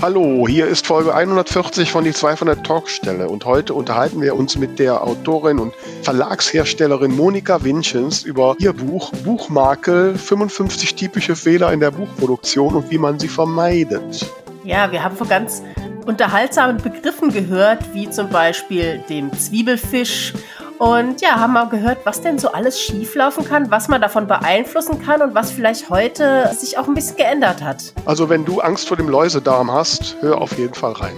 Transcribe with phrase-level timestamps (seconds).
[0.00, 4.78] Hallo, hier ist Folge 140 von die 200 Talkstelle und heute unterhalten wir uns mit
[4.78, 11.90] der Autorin und Verlagsherstellerin Monika Winchens über ihr Buch Buchmakel 55 typische Fehler in der
[11.90, 14.24] Buchproduktion und wie man sie vermeidet.
[14.62, 15.64] Ja, wir haben von ganz
[16.06, 20.32] unterhaltsamen Begriffen gehört, wie zum Beispiel dem Zwiebelfisch
[20.78, 25.02] und ja, haben wir gehört, was denn so alles schieflaufen kann, was man davon beeinflussen
[25.04, 27.92] kann und was vielleicht heute sich auch ein bisschen geändert hat.
[28.04, 31.16] Also wenn du Angst vor dem Läusedarm hast, hör auf jeden Fall rein.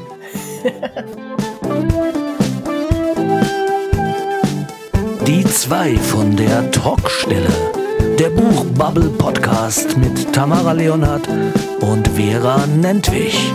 [5.27, 7.51] Die zwei von der Talkstelle.
[8.19, 11.29] Der Buchbubble Podcast mit Tamara Leonhardt
[11.81, 13.53] und Vera Nentwich.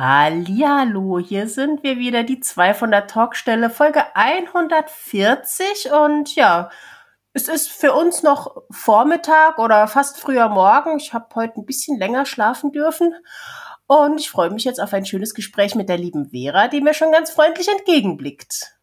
[0.00, 6.70] Hallihallo, hier sind wir wieder, die zwei von der Talkstelle, Folge 140 und ja,
[7.32, 10.98] es ist für uns noch Vormittag oder fast früher Morgen.
[10.98, 13.12] Ich habe heute ein bisschen länger schlafen dürfen
[13.88, 16.94] und ich freue mich jetzt auf ein schönes Gespräch mit der lieben Vera, die mir
[16.94, 18.77] schon ganz freundlich entgegenblickt.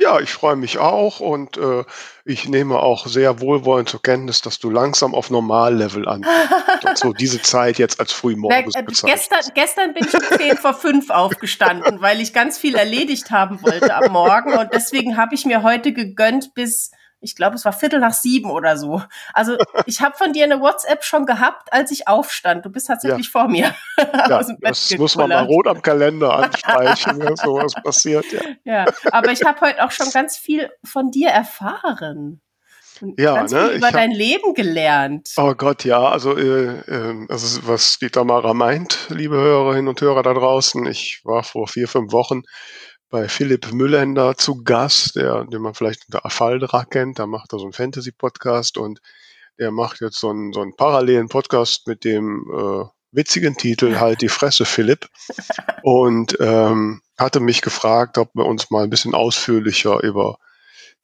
[0.00, 1.84] Ja, ich freue mich auch und äh,
[2.24, 6.94] ich nehme auch sehr wohlwollend zur Kenntnis, dass du langsam auf Normallevel ankommst.
[6.94, 11.10] so diese Zeit jetzt als frühmorgens äh, gestern, gestern bin ich um 10 vor 5
[11.10, 15.64] aufgestanden, weil ich ganz viel erledigt haben wollte am Morgen und deswegen habe ich mir
[15.64, 19.02] heute gegönnt bis ich glaube, es war Viertel nach sieben oder so.
[19.32, 22.64] Also ich habe von dir eine WhatsApp schon gehabt, als ich aufstand.
[22.64, 23.32] Du bist tatsächlich ja.
[23.32, 23.74] vor mir.
[24.28, 28.24] Ja, das muss man mal rot am Kalender anstreichen, wenn sowas passiert.
[28.32, 32.40] Ja, ja aber ich habe heute auch schon ganz viel von dir erfahren.
[33.00, 33.68] Und ja, ganz ne?
[33.68, 35.30] viel über dein Leben gelernt.
[35.36, 36.00] Oh Gott, ja.
[36.08, 41.20] Also, äh, äh, also was die Tamara meint, liebe Hörerinnen und Hörer da draußen, ich
[41.24, 42.42] war vor vier, fünf Wochen
[43.10, 47.18] bei Philipp Müllender zu Gast, der, den man vielleicht unter Afaldra kennt.
[47.18, 49.00] Da macht er so einen Fantasy-Podcast und
[49.58, 54.20] der macht jetzt so einen, so einen parallelen Podcast mit dem äh, witzigen Titel Halt
[54.20, 55.08] die Fresse, Philipp.
[55.82, 60.38] Und ähm, hatte mich gefragt, ob wir uns mal ein bisschen ausführlicher über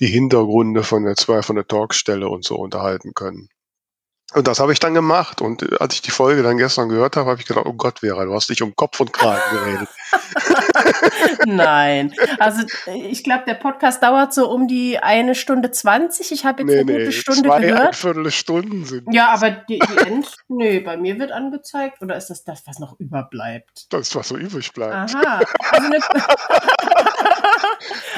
[0.00, 3.48] die Hintergründe von der zwei von der Talkstelle und so unterhalten können.
[4.32, 5.40] Und das habe ich dann gemacht.
[5.40, 8.00] Und äh, als ich die Folge dann gestern gehört habe, habe ich gedacht, oh Gott,
[8.00, 9.88] Vera, du hast dich um Kopf und Kragen geredet.
[11.46, 12.14] Nein.
[12.38, 16.32] Also ich glaube, der Podcast dauert so um die eine Stunde zwanzig.
[16.32, 17.96] Ich habe jetzt nee, eine gute nee, Stunde zwei gehört.
[17.96, 19.12] Viertelstunden sind.
[19.12, 22.02] Ja, aber die, die End, nee, bei mir wird angezeigt.
[22.02, 23.92] Oder ist das das, was noch überbleibt?
[23.92, 25.14] Das, was so übrig bleibt.
[25.14, 25.40] Aha.
[25.70, 25.98] Also eine,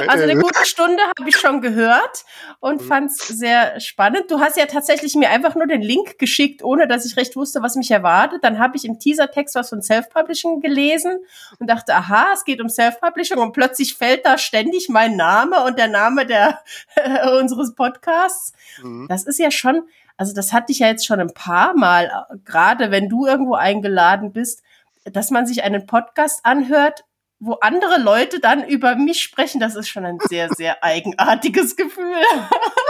[0.06, 2.24] also eine gute Stunde habe ich schon gehört
[2.60, 2.86] und mhm.
[2.86, 4.30] fand es sehr spannend.
[4.30, 7.62] Du hast ja tatsächlich mir einfach nur den Link geschickt, ohne dass ich recht wusste,
[7.62, 8.44] was mich erwartet.
[8.44, 11.18] Dann habe ich im Teasertext was von Self-Publishing gelesen
[11.58, 15.78] und dachte, aha, es geht um Self-Publishing und plötzlich fällt da ständig mein Name und
[15.78, 16.60] der Name der
[17.40, 18.52] unseres Podcasts.
[18.82, 19.06] Mhm.
[19.08, 19.82] Das ist ja schon,
[20.16, 24.32] also das hatte ich ja jetzt schon ein paar Mal, gerade wenn du irgendwo eingeladen
[24.32, 24.62] bist,
[25.04, 27.04] dass man sich einen Podcast anhört,
[27.38, 32.22] wo andere Leute dann über mich sprechen, das ist schon ein sehr, sehr eigenartiges Gefühl.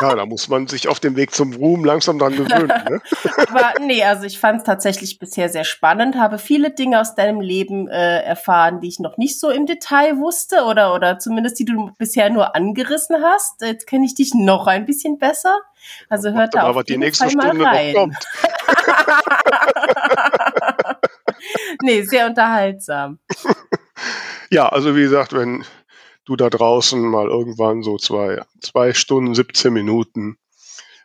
[0.00, 2.72] Ja, da muss man sich auf dem Weg zum Ruhm langsam dran gewöhnen.
[2.86, 3.00] Ne?
[3.48, 7.40] Aber nee, also ich fand es tatsächlich bisher sehr spannend, habe viele Dinge aus deinem
[7.40, 11.64] Leben äh, erfahren, die ich noch nicht so im Detail wusste oder, oder zumindest die
[11.64, 13.62] du bisher nur angerissen hast.
[13.62, 15.58] Jetzt kenne ich dich noch ein bisschen besser.
[16.08, 18.16] Also hört da auf jeden Fall mal rein.
[21.82, 23.18] nee, sehr unterhaltsam.
[24.50, 25.64] Ja, also wie gesagt, wenn
[26.24, 30.38] du da draußen mal irgendwann so zwei, zwei Stunden, 17 Minuten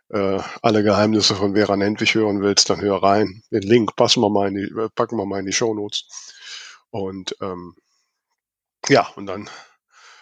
[0.09, 3.43] äh, alle Geheimnisse von Vera Nentwich hören willst, dann hör rein.
[3.51, 6.35] Den Link passen wir mal in die, packen wir mal in die Show Notes.
[6.89, 7.75] Und ähm,
[8.89, 9.49] ja, und dann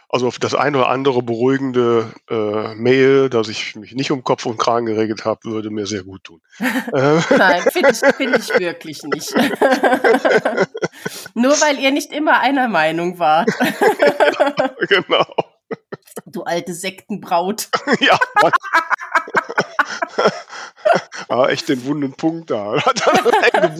[0.09, 4.58] also das eine oder andere beruhigende äh, Mail, dass ich mich nicht um Kopf und
[4.58, 6.42] Kragen geregelt habe, würde mir sehr gut tun.
[6.59, 9.36] Nein, finde ich, find ich wirklich nicht.
[11.36, 13.50] Nur weil ihr nicht immer einer Meinung wart.
[13.59, 15.28] ja, genau.
[16.26, 17.70] Du alte Sektenbraut.
[18.00, 18.18] ja.
[21.29, 22.84] ah, echt den wunden Punkt da.
[22.84, 23.78] Hat er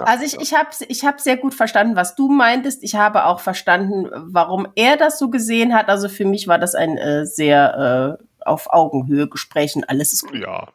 [0.00, 2.82] Also ich, ich habe ich hab sehr gut verstanden, was du meintest.
[2.82, 5.88] Ich habe auch verstanden, warum er das so gesehen hat.
[5.88, 10.26] Also für mich war das ein äh, sehr äh, auf Augenhöhe Gespräch und alles ist
[10.26, 10.40] gut.
[10.40, 10.68] Ja,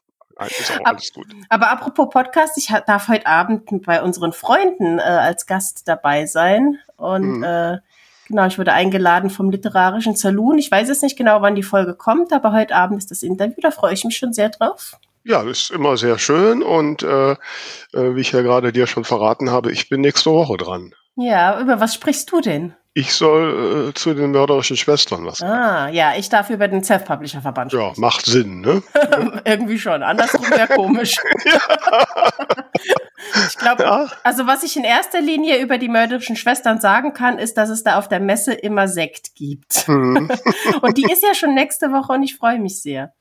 [0.46, 1.28] ist alles gut.
[1.50, 6.80] Aber apropos Podcast, ich darf heute Abend bei unseren Freunden äh, als Gast dabei sein.
[6.98, 7.44] Und mhm.
[7.44, 7.78] äh,
[8.28, 10.58] genau, ich wurde eingeladen vom Literarischen Saloon.
[10.58, 13.58] Ich weiß jetzt nicht genau, wann die Folge kommt, aber heute Abend ist das Interview.
[13.62, 14.98] Da freue ich mich schon sehr drauf.
[15.24, 17.36] Ja, das ist immer sehr schön und äh, äh,
[17.94, 20.94] wie ich ja gerade dir schon verraten habe, ich bin nächste Woche dran.
[21.16, 22.76] Ja, über was sprichst du denn?
[22.94, 25.52] Ich soll äh, zu den mörderischen Schwestern was sagen.
[25.54, 28.82] Ah, ja, ich darf über den Self-Publisher-Verband Ja, macht Sinn, ne?
[29.46, 30.02] Irgendwie schon.
[30.02, 31.16] Andersrum wäre komisch.
[33.48, 34.08] ich glaube, Ja.
[34.24, 37.84] also was ich in erster Linie über die mörderischen Schwestern sagen kann, ist, dass es
[37.84, 39.88] da auf der Messe immer Sekt gibt.
[39.88, 40.30] Mhm.
[40.82, 43.14] Und die ist ja schon nächste Woche und ich freue mich sehr.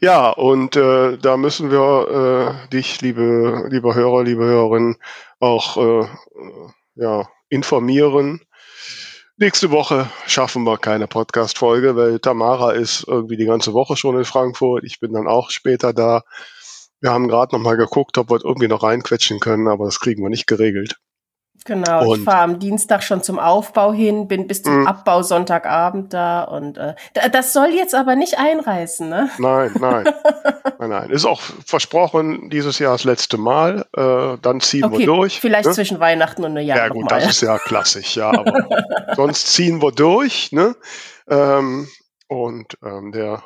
[0.00, 4.96] Ja, und äh, da müssen wir äh, dich, liebe, liebe Hörer, liebe Hörerinnen,
[5.40, 6.06] auch äh,
[6.94, 8.40] ja, informieren.
[9.38, 14.24] Nächste Woche schaffen wir keine Podcast-Folge, weil Tamara ist irgendwie die ganze Woche schon in
[14.24, 14.84] Frankfurt.
[14.84, 16.22] Ich bin dann auch später da.
[17.00, 20.22] Wir haben gerade noch mal geguckt, ob wir irgendwie noch reinquetschen können, aber das kriegen
[20.22, 20.96] wir nicht geregelt.
[21.64, 24.86] Genau, ich Und- fahre am Dienstag schon zum Aufbau hin, bin bis zum Mhm.
[24.86, 29.30] Abbau Sonntagabend da und äh, da- das soll jetzt aber nicht einreißen, ne?
[29.38, 30.04] Nein, nein,
[30.78, 31.10] nein, nein.
[31.10, 33.84] Ist auch versprochen, dieses Jahr das letzte Mal.
[33.96, 35.40] Äh, dann ziehen Okay, wir durch.
[35.40, 35.72] vielleicht ne?
[35.72, 38.68] zwischen Weihnachten und Neujahr Ja gut, das ist ja klassisch, ja, aber
[39.16, 40.76] sonst ziehen wir durch, ne?
[41.28, 41.88] Ähm,
[42.28, 43.42] und ähm, der,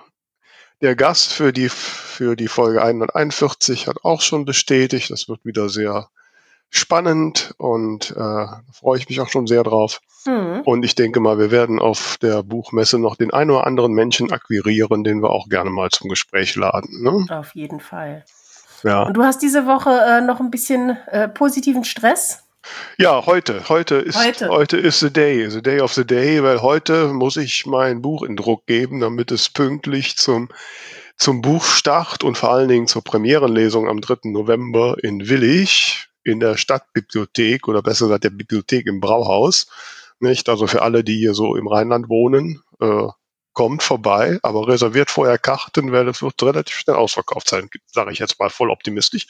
[0.83, 5.69] der Gast für die, für die Folge 141 hat auch schon bestätigt, das wird wieder
[5.69, 6.09] sehr
[6.71, 10.01] spannend und äh, freue ich mich auch schon sehr drauf.
[10.25, 10.63] Hm.
[10.65, 14.33] Und ich denke mal, wir werden auf der Buchmesse noch den einen oder anderen Menschen
[14.33, 17.03] akquirieren, den wir auch gerne mal zum Gespräch laden.
[17.03, 17.27] Ne?
[17.37, 18.25] Auf jeden Fall.
[18.85, 19.03] Ja.
[19.03, 22.45] Und du hast diese Woche äh, noch ein bisschen äh, positiven Stress?
[22.99, 23.69] Ja, heute.
[23.69, 24.49] Heute ist, Heute.
[24.49, 24.77] heute.
[24.77, 28.37] ist the day, the day of the day, weil heute muss ich mein Buch in
[28.37, 30.51] Druck geben, damit es pünktlich zum,
[31.17, 34.31] zum Buchstart und vor allen Dingen zur Premierenlesung am 3.
[34.31, 39.69] November in Willig in der Stadtbibliothek oder besser gesagt der Bibliothek im Brauhaus.
[40.19, 40.49] Nicht?
[40.49, 43.09] Also für alle, die hier so im Rheinland wohnen, äh,
[43.53, 48.19] kommt vorbei, aber reserviert vorher Karten, weil es wird relativ schnell ausverkauft sein, sage ich
[48.19, 49.27] jetzt mal voll optimistisch.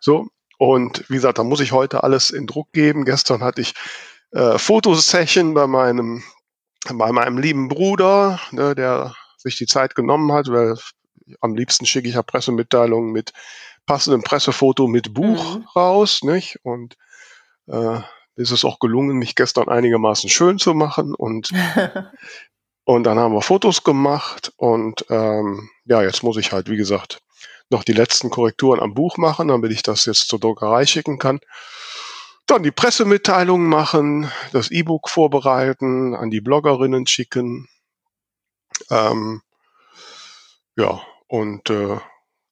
[0.00, 0.28] So,
[0.58, 3.04] und wie gesagt, da muss ich heute alles in Druck geben.
[3.04, 3.74] Gestern hatte ich
[4.32, 6.22] äh, Fotosession bei meinem,
[6.92, 10.76] bei meinem lieben Bruder, ne, der sich die Zeit genommen hat, weil
[11.40, 13.32] am liebsten schicke ich ja Pressemitteilungen mit
[13.86, 15.64] passendem Pressefoto mit Buch Mhm.
[15.74, 16.58] raus, nicht?
[16.62, 16.96] Und
[17.68, 18.00] äh,
[18.36, 21.50] ist es auch gelungen, mich gestern einigermaßen schön zu machen und
[22.84, 27.20] und dann haben wir Fotos gemacht und ähm, ja, jetzt muss ich halt, wie gesagt,
[27.70, 31.40] noch die letzten Korrekturen am Buch machen, damit ich das jetzt zur Druckerei schicken kann.
[32.46, 37.68] Dann die Pressemitteilungen machen, das E-Book vorbereiten, an die Bloggerinnen schicken.
[38.88, 39.42] Ähm,
[40.76, 41.98] ja, und äh,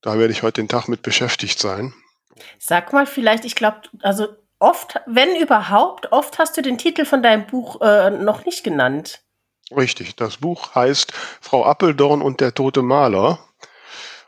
[0.04, 1.94] da werde ich heute den Tag mit beschäftigt sein.
[2.58, 4.28] Sag mal vielleicht, ich glaube, also
[4.58, 9.22] oft, wenn überhaupt, oft hast du den Titel von deinem Buch äh, noch nicht genannt.
[9.74, 13.38] Richtig, das Buch heißt Frau Appeldorn und der tote Maler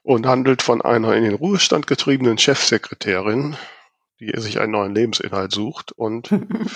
[0.03, 3.59] und handelt von einer in den Ruhestand getriebenen Chefsekretärin,
[4.19, 6.31] die sich einen neuen Lebensinhalt sucht und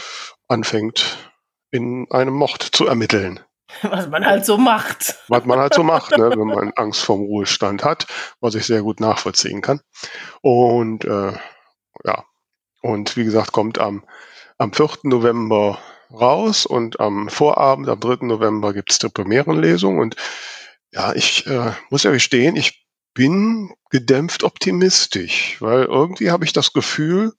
[0.49, 1.17] anfängt
[1.71, 3.41] in einem Mord zu ermitteln.
[3.83, 5.17] Was man halt so macht.
[5.29, 8.07] Was man halt so macht, ne, wenn man Angst vorm Ruhestand hat,
[8.41, 9.81] was ich sehr gut nachvollziehen kann.
[10.43, 11.33] Und äh,
[12.05, 12.25] ja,
[12.83, 14.05] und wie gesagt, kommt am,
[14.59, 14.91] am 4.
[15.05, 15.79] November
[16.11, 18.27] raus und am Vorabend, am 3.
[18.27, 19.99] November gibt's die Premierenlesung.
[19.99, 20.17] Und
[20.93, 26.73] ja, ich äh, muss ja gestehen, ich bin gedämpft optimistisch, weil irgendwie habe ich das
[26.73, 27.33] Gefühl,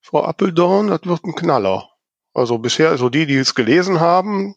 [0.00, 1.88] Frau Appeldorn, das wird ein Knaller.
[2.32, 4.54] Also bisher, also die, die es gelesen haben,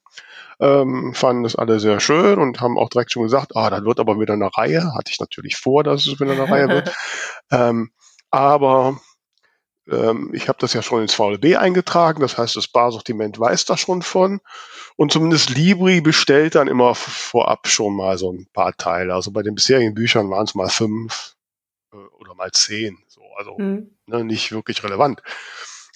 [0.60, 4.00] ähm, fanden es alle sehr schön und haben auch direkt schon gesagt, ah, das wird
[4.00, 4.94] aber wieder eine Reihe.
[4.96, 6.92] Hatte ich natürlich vor, dass es wieder eine Reihe wird.
[7.52, 7.92] Ähm,
[8.32, 8.98] aber
[9.88, 13.78] ähm, ich habe das ja schon ins VLB eingetragen, das heißt, das Barsortiment weiß da
[13.78, 14.40] schon von.
[14.96, 19.14] Und zumindest Libri bestellt dann immer vorab schon mal so ein paar Teile.
[19.14, 21.36] Also bei den bisherigen Büchern waren es mal fünf
[21.94, 22.98] äh, oder mal zehn.
[23.08, 23.96] So, also Hm.
[24.08, 25.22] ne, nicht wirklich relevant.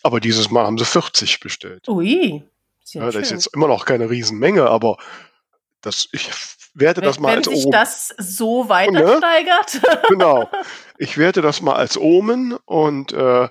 [0.04, 1.88] Aber dieses Mal haben sie 40 bestellt.
[1.88, 2.44] Ui.
[2.88, 3.22] Ist ja Ja, das schön.
[3.24, 4.96] ist jetzt immer noch keine Riesenmenge, aber
[5.82, 6.30] das, ich
[6.74, 7.72] werte das wenn mal wenn als sich Omen.
[7.72, 9.18] das so weiter Ne?
[9.18, 9.82] steigert.
[10.10, 10.50] Genau.
[10.98, 13.50] Ich werte das mal als Omen und äh,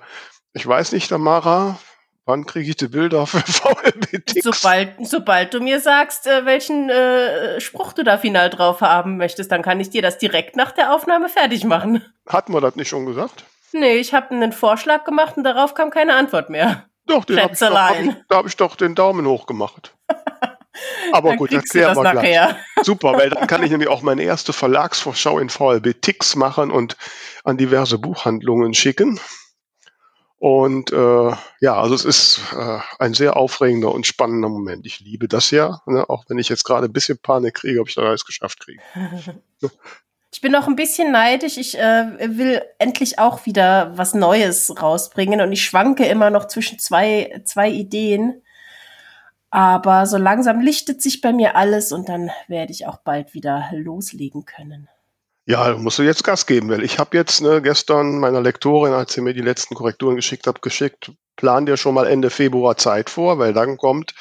[0.53, 1.77] ich weiß nicht, Tamara,
[2.25, 4.43] wann kriege ich die Bilder für VLB-Ticks?
[4.43, 9.51] sobald, sobald du mir sagst, äh, welchen äh, Spruch du da final drauf haben möchtest,
[9.51, 12.03] dann kann ich dir das direkt nach der Aufnahme fertig machen.
[12.27, 13.43] Hatten wir das nicht schon gesagt?
[13.71, 16.85] Nee, ich habe einen Vorschlag gemacht und darauf kam keine Antwort mehr.
[17.07, 19.95] Doch, den hab ich doch, hab ich, da habe ich doch den Daumen hoch gemacht.
[21.11, 22.13] Aber gut, das wir gleich.
[22.13, 22.57] nachher.
[22.83, 26.97] Super, weil dann kann ich nämlich auch meine erste Verlagsvorschau in VLB Tix machen und
[27.43, 29.19] an diverse Buchhandlungen schicken.
[30.39, 34.85] Und äh, ja, also es ist äh, ein sehr aufregender und spannender Moment.
[34.85, 36.07] Ich liebe das ja, ne?
[36.09, 38.81] auch wenn ich jetzt gerade ein bisschen Panik kriege, ob ich das alles geschafft kriege.
[40.37, 41.57] Ich bin noch ein bisschen neidisch.
[41.57, 46.77] Ich äh, will endlich auch wieder was Neues rausbringen und ich schwanke immer noch zwischen
[46.77, 48.43] zwei, zwei Ideen.
[49.49, 53.67] Aber so langsam lichtet sich bei mir alles und dann werde ich auch bald wieder
[53.73, 54.87] loslegen können.
[55.47, 59.13] Ja, musst du jetzt Gas geben, weil ich habe jetzt ne, gestern meiner Lektorin, als
[59.13, 63.09] sie mir die letzten Korrekturen geschickt hat, geschickt, plan dir schon mal Ende Februar Zeit
[63.09, 64.13] vor, weil dann kommt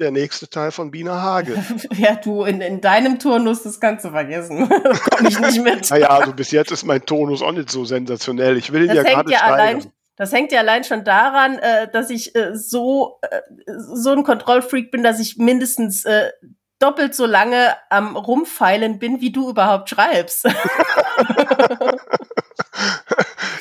[0.00, 1.62] der nächste Teil von Bina Hage.
[1.96, 4.68] ja, du, in, in deinem Turnus das Ganze vergessen.
[4.68, 5.90] da komme ich nicht mit.
[5.90, 8.56] naja, also bis jetzt ist mein Tonus auch nicht so sensationell.
[8.56, 11.88] Ich will ihn das ja gerade ja allein, Das hängt ja allein schon daran, äh,
[11.90, 16.30] dass ich äh, so, äh, so ein Kontrollfreak bin, dass ich mindestens äh,
[16.80, 20.46] doppelt so lange am Rumfeilen bin, wie du überhaupt schreibst.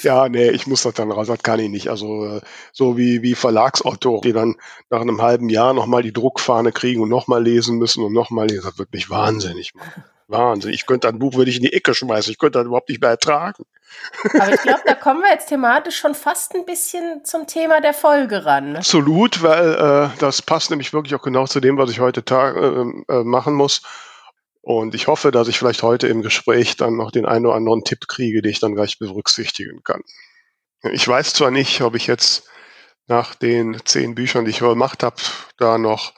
[0.04, 1.90] ja, nee, ich muss das dann raus, das kann ich nicht.
[1.90, 2.42] Also äh,
[2.72, 4.56] so wie, wie Verlagsautor, die dann
[4.90, 8.64] nach einem halben Jahr nochmal die Druckfahne kriegen und nochmal lesen müssen und nochmal lesen,
[8.66, 10.04] das wird mich wahnsinnig machen.
[10.28, 10.74] Wahnsinn.
[10.74, 12.32] Ich könnte ein Buch würde ich in die Ecke schmeißen.
[12.32, 13.66] Ich könnte das überhaupt nicht mehr ertragen.
[14.34, 17.94] Aber ich glaube, da kommen wir jetzt thematisch schon fast ein bisschen zum Thema der
[17.94, 18.76] Folge ran.
[18.76, 22.56] Absolut, weil äh, das passt nämlich wirklich auch genau zu dem, was ich heute Tag,
[22.56, 23.82] äh, äh, machen muss.
[24.63, 27.84] Und ich hoffe, dass ich vielleicht heute im Gespräch dann noch den einen oder anderen
[27.84, 30.01] Tipp kriege, den ich dann gleich berücksichtigen kann.
[30.93, 32.48] Ich weiß zwar nicht, ob ich jetzt
[33.08, 35.17] nach den zehn Büchern, die ich gemacht habe,
[35.58, 36.13] da noch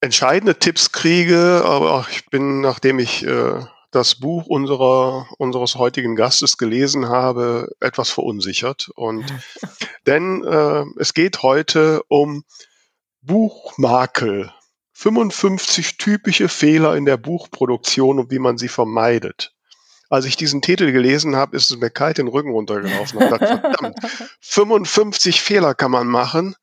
[0.00, 6.58] entscheidende Tipps kriege, aber ich bin, nachdem ich äh, das Buch unserer, unseres heutigen Gastes
[6.58, 8.90] gelesen habe, etwas verunsichert.
[8.96, 9.32] Und
[10.06, 12.42] denn äh, es geht heute um
[13.22, 14.52] Buchmakel.
[14.98, 19.54] 55 typische Fehler in der Buchproduktion und wie man sie vermeidet.
[20.10, 23.18] Als ich diesen Titel gelesen habe, ist es mir kalt den Rücken runtergelaufen.
[23.18, 23.96] Und dachte, verdammt,
[24.40, 26.56] 55 Fehler kann man machen.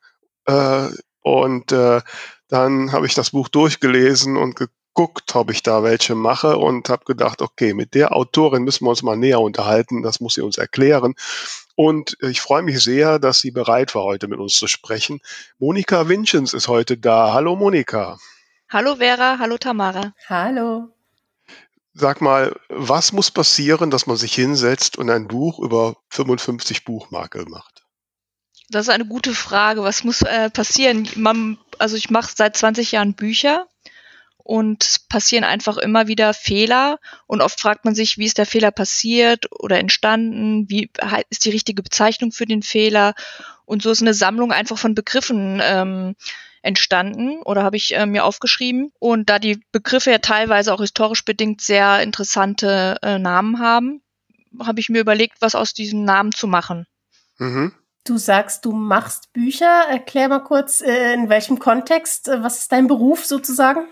[0.47, 0.89] Äh,
[1.21, 2.01] und äh,
[2.49, 7.05] dann habe ich das Buch durchgelesen und geguckt, ob ich da welche mache und habe
[7.05, 10.57] gedacht, okay, mit der Autorin müssen wir uns mal näher unterhalten, das muss sie uns
[10.57, 11.15] erklären.
[11.75, 15.19] Und ich freue mich sehr, dass sie bereit war, heute mit uns zu sprechen.
[15.59, 17.33] Monika Winchens ist heute da.
[17.33, 18.17] Hallo Monika.
[18.69, 20.13] Hallo Vera, hallo Tamara.
[20.27, 20.89] Hallo.
[21.93, 27.45] Sag mal, was muss passieren, dass man sich hinsetzt und ein Buch über 55 Buchmakel
[27.45, 27.85] macht?
[28.69, 29.83] Das ist eine gute Frage.
[29.83, 31.07] Was muss äh, passieren?
[31.15, 33.67] Man, also ich mache seit 20 Jahren Bücher
[34.45, 38.69] und passieren einfach immer wieder Fehler und oft fragt man sich, wie ist der Fehler
[38.69, 40.91] passiert oder entstanden, wie
[41.31, 43.15] ist die richtige Bezeichnung für den Fehler
[43.65, 46.15] und so ist eine Sammlung einfach von Begriffen ähm,
[46.61, 51.25] entstanden oder habe ich äh, mir aufgeschrieben und da die Begriffe ja teilweise auch historisch
[51.25, 54.03] bedingt sehr interessante äh, Namen haben,
[54.63, 56.85] habe ich mir überlegt, was aus diesen Namen zu machen.
[57.39, 57.73] Mhm.
[58.03, 59.87] Du sagst, du machst Bücher.
[59.89, 63.87] Erklär mal kurz, äh, in welchem Kontext, äh, was ist dein Beruf sozusagen?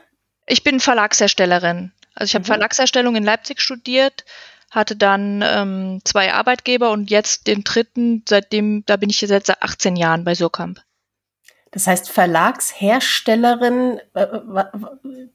[0.46, 1.92] Ich bin Verlagsherstellerin.
[2.16, 2.48] Also ich habe mhm.
[2.48, 4.26] Verlagsherstellung in Leipzig studiert,
[4.72, 9.62] hatte dann ähm, zwei Arbeitgeber und jetzt den dritten, seitdem, da bin ich jetzt seit
[9.62, 10.80] 18 Jahren bei Surkamp.
[11.72, 14.28] Das heißt, Verlagsherstellerin, äh,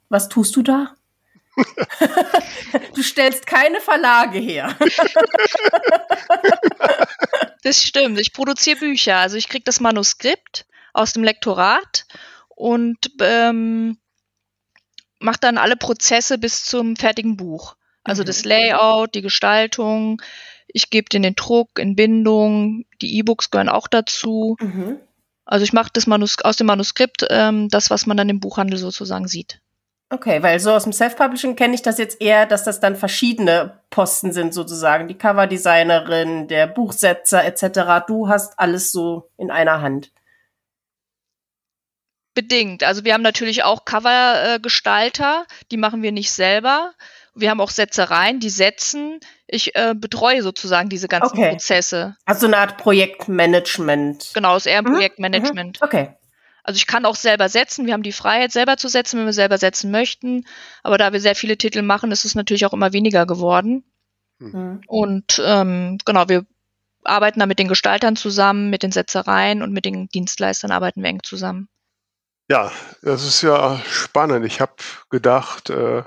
[0.09, 0.95] was tust du da?
[2.95, 4.77] du stellst keine Verlage her.
[7.65, 8.21] das stimmt.
[8.21, 9.17] Ich produziere Bücher.
[9.17, 12.07] Also ich kriege das Manuskript aus dem Lektorat
[12.49, 13.99] und ähm,
[15.19, 17.77] macht dann alle Prozesse bis zum fertigen Buch.
[18.05, 18.27] Also mhm.
[18.27, 20.23] das Layout, die Gestaltung,
[20.67, 24.57] ich gebe den den Druck, in Bindung, die E-Books gehören auch dazu.
[24.61, 24.99] Mhm.
[25.45, 28.79] Also ich mache das Manus aus dem Manuskript ähm, das, was man dann im Buchhandel
[28.79, 29.61] sozusagen sieht.
[30.11, 33.81] Okay, weil so aus dem Self-Publishing kenne ich das jetzt eher, dass das dann verschiedene
[33.91, 35.07] Posten sind sozusagen.
[35.07, 38.07] Die Coverdesignerin, der Buchsetzer etc.
[38.07, 40.11] Du hast alles so in einer Hand
[42.39, 42.85] bedingt.
[42.85, 46.93] Also wir haben natürlich auch Covergestalter, die machen wir nicht selber.
[47.35, 49.19] Wir haben auch Setzereien, die setzen.
[49.49, 51.51] Ich äh, betreue sozusagen diese ganzen okay.
[51.51, 52.15] Prozesse.
[52.27, 54.31] Also eine Art Projektmanagement.
[54.35, 54.93] Genau, ist eher ein mhm.
[54.93, 55.81] Projektmanagement.
[55.81, 55.85] Mhm.
[55.85, 56.11] Okay.
[56.63, 57.87] Also ich kann auch selber setzen.
[57.87, 60.47] Wir haben die Freiheit, selber zu setzen, wenn wir selber setzen möchten.
[60.85, 63.83] Aber da wir sehr viele Titel machen, ist es natürlich auch immer weniger geworden.
[64.39, 64.83] Mhm.
[64.87, 66.47] Und ähm, genau, wir
[67.03, 71.09] arbeiten da mit den Gestaltern zusammen, mit den Setzereien und mit den Dienstleistern arbeiten wir
[71.09, 71.69] eng zusammen.
[72.49, 74.47] Ja, das ist ja spannend.
[74.47, 74.73] Ich habe
[75.11, 76.03] gedacht, äh,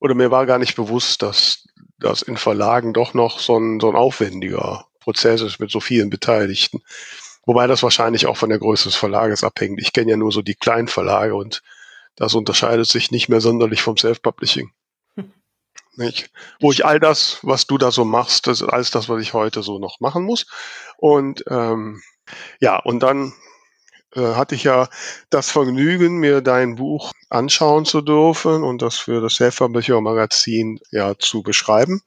[0.00, 3.88] oder mir war gar nicht bewusst, dass das in Verlagen doch noch so ein, so
[3.88, 6.82] ein aufwendiger Prozess ist mit so vielen Beteiligten.
[7.46, 9.80] Wobei das wahrscheinlich auch von der Größe des Verlages abhängt.
[9.80, 11.62] Ich kenne ja nur so die kleinen Verlage und
[12.16, 14.72] das unterscheidet sich nicht mehr sonderlich vom Self-Publishing.
[15.14, 15.32] Hm.
[15.94, 16.30] Nicht?
[16.58, 19.32] Wo ich all das, was du da so machst, das ist alles das, was ich
[19.32, 20.46] heute so noch machen muss.
[20.96, 22.02] Und ähm,
[22.58, 23.32] ja, und dann
[24.20, 24.88] hatte ich ja
[25.30, 31.14] das Vergnügen, mir dein Buch anschauen zu dürfen und das für das Self-Publisher Magazin ja
[31.18, 32.02] zu beschreiben.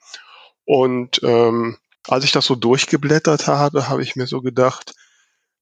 [0.65, 4.93] Und ähm, als ich das so durchgeblättert habe, habe ich mir so gedacht,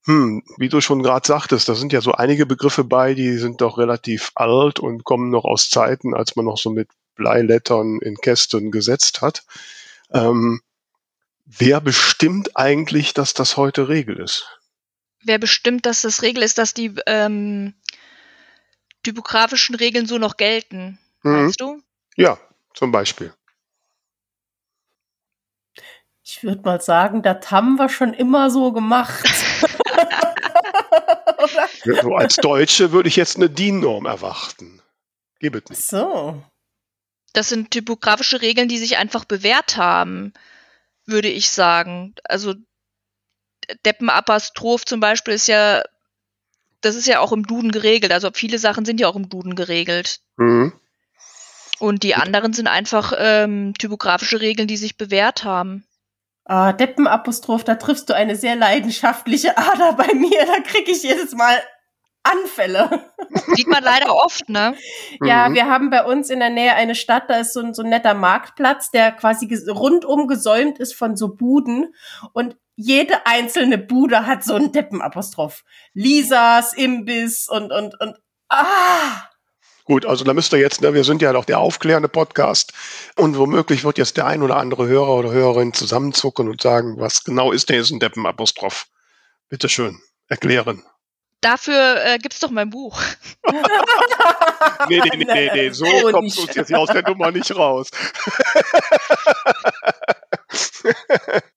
[0.06, 3.60] hm, wie du schon gerade sagtest, da sind ja so einige Begriffe bei, die sind
[3.60, 8.16] doch relativ alt und kommen noch aus Zeiten, als man noch so mit Bleilettern in
[8.16, 9.44] Kästen gesetzt hat.
[10.13, 10.62] Ähm,
[11.46, 14.57] wer bestimmt eigentlich, dass das heute Regel ist?
[15.27, 17.74] Wer bestimmt, dass das Regel ist, dass die ähm,
[19.03, 21.00] typografischen Regeln so noch gelten?
[21.24, 21.31] Mhm.
[21.31, 21.81] Meinst du?
[22.15, 22.39] Ja,
[22.74, 23.34] zum Beispiel.
[26.24, 29.24] Ich würde mal sagen, das haben wir schon immer so gemacht.
[31.86, 34.81] So als Deutsche würde ich jetzt eine DIN-Norm erwarten.
[35.39, 35.81] Gebet nicht.
[35.81, 36.43] so.
[37.31, 40.34] Das sind typografische Regeln, die sich einfach bewährt haben,
[41.05, 42.15] würde ich sagen.
[42.24, 42.55] Also
[43.86, 45.81] Deppenapostroph zum Beispiel ist ja,
[46.81, 48.12] das ist ja auch im Duden geregelt.
[48.12, 50.19] Also viele Sachen sind ja auch im Duden geregelt.
[50.38, 50.74] Mhm.
[51.79, 55.86] Und die anderen sind einfach ähm, typografische Regeln, die sich bewährt haben.
[56.45, 60.45] Ah, Deppenapostroph, da triffst du eine sehr leidenschaftliche Ader bei mir.
[60.45, 61.62] Da kriege ich jedes Mal
[62.24, 63.12] Anfälle.
[63.55, 64.75] Sieht man leider oft, ne?
[65.24, 65.53] Ja, Mhm.
[65.55, 67.89] wir haben bei uns in der Nähe eine Stadt, da ist so ein, so ein
[67.89, 71.93] netter Marktplatz, der quasi ges- rundum gesäumt ist von so Buden.
[72.33, 75.63] Und jede einzelne Bude hat so einen Deppenapostroph.
[75.93, 78.15] Lisas, Imbiss und, und, und,
[78.50, 79.29] ah!
[79.84, 82.74] Gut, also da müsst ihr jetzt, ne, wir sind ja doch der aufklärende Podcast
[83.15, 87.24] und womöglich wird jetzt der ein oder andere Hörer oder Hörerin zusammenzucken und sagen, was
[87.24, 88.86] genau ist denn jetzt ein Deppenapostroph?
[89.50, 90.84] Bitte schön, erklären.
[91.41, 93.01] Dafür äh, gibt's doch mein Buch.
[94.88, 95.69] Nee, nee, nee, nee, nee.
[95.69, 97.89] so So kommst du jetzt aus der Nummer nicht raus.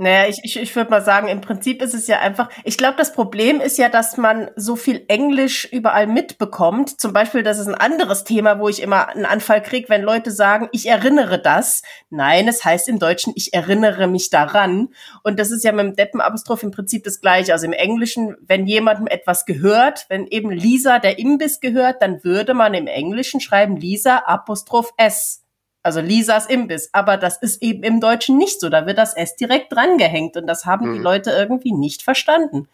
[0.00, 2.94] Naja, ich, ich, ich würde mal sagen, im Prinzip ist es ja einfach, ich glaube,
[2.96, 7.00] das Problem ist ja, dass man so viel Englisch überall mitbekommt.
[7.00, 10.30] Zum Beispiel, das ist ein anderes Thema, wo ich immer einen Anfall kriege, wenn Leute
[10.30, 11.82] sagen, ich erinnere das.
[12.10, 14.90] Nein, es heißt im Deutschen, ich erinnere mich daran.
[15.24, 17.52] Und das ist ja mit dem Deppenapostroph im Prinzip das Gleiche.
[17.52, 22.54] Also im Englischen, wenn jemandem etwas gehört, wenn eben Lisa der Imbiss gehört, dann würde
[22.54, 25.42] man im Englischen schreiben Lisa Apostroph S.
[25.88, 26.90] Also Lisas Imbiss.
[26.92, 28.68] Aber das ist eben im Deutschen nicht so.
[28.68, 30.36] Da wird das S direkt drangehängt.
[30.36, 31.02] Und das haben die Mhm.
[31.04, 32.68] Leute irgendwie nicht verstanden.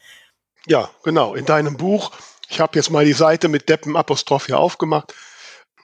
[0.66, 1.36] Ja, genau.
[1.36, 2.10] In deinem Buch,
[2.48, 5.14] ich habe jetzt mal die Seite mit Deppenapostroph hier aufgemacht.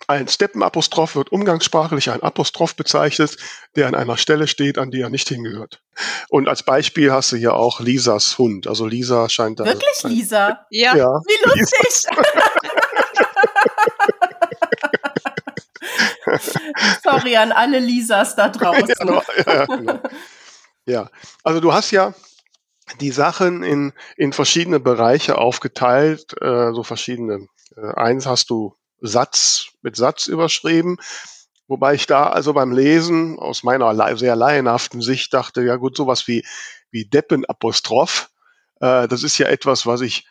[0.09, 3.37] Ein Steppenapostroph wird umgangssprachlich ein Apostroph bezeichnet,
[3.77, 5.83] der an einer Stelle steht, an die er nicht hingehört.
[6.31, 8.67] Und als Beispiel hast du hier auch Lisas Hund.
[8.67, 9.67] Also Lisa scheint da.
[9.67, 10.67] Wirklich, Lisa?
[10.71, 11.21] Ja, Ja.
[11.29, 12.11] Wie lustig!
[17.03, 18.89] Sorry an alle Lisas da draußen.
[18.89, 20.01] Ja, genau, ja, genau.
[20.87, 21.11] ja,
[21.43, 22.15] also du hast ja
[23.01, 27.47] die Sachen in, in verschiedene Bereiche aufgeteilt, äh, so verschiedene.
[27.77, 30.99] Äh, eins hast du Satz mit Satz überschrieben,
[31.69, 36.27] wobei ich da also beim Lesen aus meiner sehr laienhaften Sicht dachte, ja gut, sowas
[36.27, 36.45] wie,
[36.91, 38.31] wie Deppenapostroph,
[38.81, 40.27] äh, das ist ja etwas, was ich,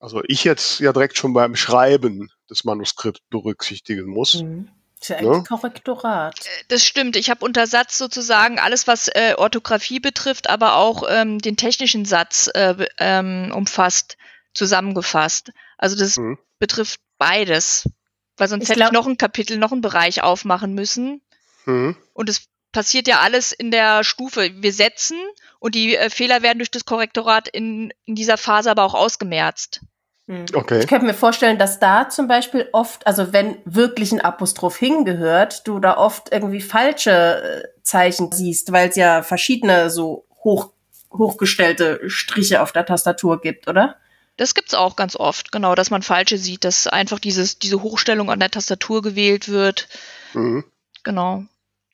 [0.00, 4.42] also ich jetzt ja direkt schon beim Schreiben des Manuskripts berücksichtigen muss.
[4.42, 4.68] Mhm.
[5.02, 5.28] Ist ja Ne?
[5.28, 6.34] eigentlich Korrektorat.
[6.68, 7.16] das stimmt.
[7.16, 12.04] Ich habe unter Satz sozusagen alles, was äh, Orthographie betrifft, aber auch ähm, den technischen
[12.04, 14.16] Satz äh, ähm, umfasst,
[14.54, 15.50] zusammengefasst.
[15.76, 16.38] Also das Mhm.
[16.58, 17.88] betrifft beides.
[18.36, 21.20] Weil sonst Ich hätte glaub- ich noch ein Kapitel, noch einen Bereich aufmachen müssen.
[21.66, 21.96] Mhm.
[22.14, 24.50] Und es passiert ja alles in der Stufe.
[24.62, 25.18] Wir setzen
[25.58, 29.80] und die äh, Fehler werden durch das Korrektorat in, in dieser Phase aber auch ausgemerzt.
[30.26, 30.46] Mhm.
[30.54, 30.80] Okay.
[30.80, 35.66] Ich könnte mir vorstellen, dass da zum Beispiel oft, also wenn wirklich ein Apostroph hingehört,
[35.66, 37.10] du da oft irgendwie falsche
[37.42, 40.70] äh, Zeichen siehst, weil es ja verschiedene so hoch,
[41.12, 43.96] hochgestellte Striche auf der Tastatur gibt, oder?
[44.36, 48.30] Das gibt's auch ganz oft, genau, dass man falsche sieht, dass einfach dieses, diese Hochstellung
[48.30, 49.88] an der Tastatur gewählt wird.
[50.32, 50.64] Mhm.
[51.04, 51.44] Genau,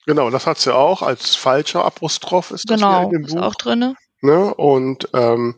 [0.08, 3.34] Genau, das hat's ja auch als falscher Apostroph ist das ja genau, in dem ist
[3.34, 3.42] Buch.
[3.42, 3.94] auch drinne.
[4.22, 4.54] Ne?
[4.54, 5.56] Und ähm,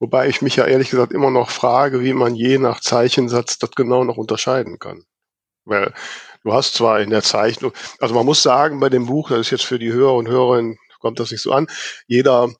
[0.00, 3.70] wobei ich mich ja ehrlich gesagt immer noch frage, wie man je nach Zeichensatz das
[3.72, 5.04] genau noch unterscheiden kann.
[5.64, 5.94] Weil
[6.42, 9.50] du hast zwar in der Zeichnung, also man muss sagen, bei dem Buch, das ist
[9.50, 11.66] jetzt für die Hörer und Hörerinnen, kommt das nicht so an,
[12.06, 12.50] jeder,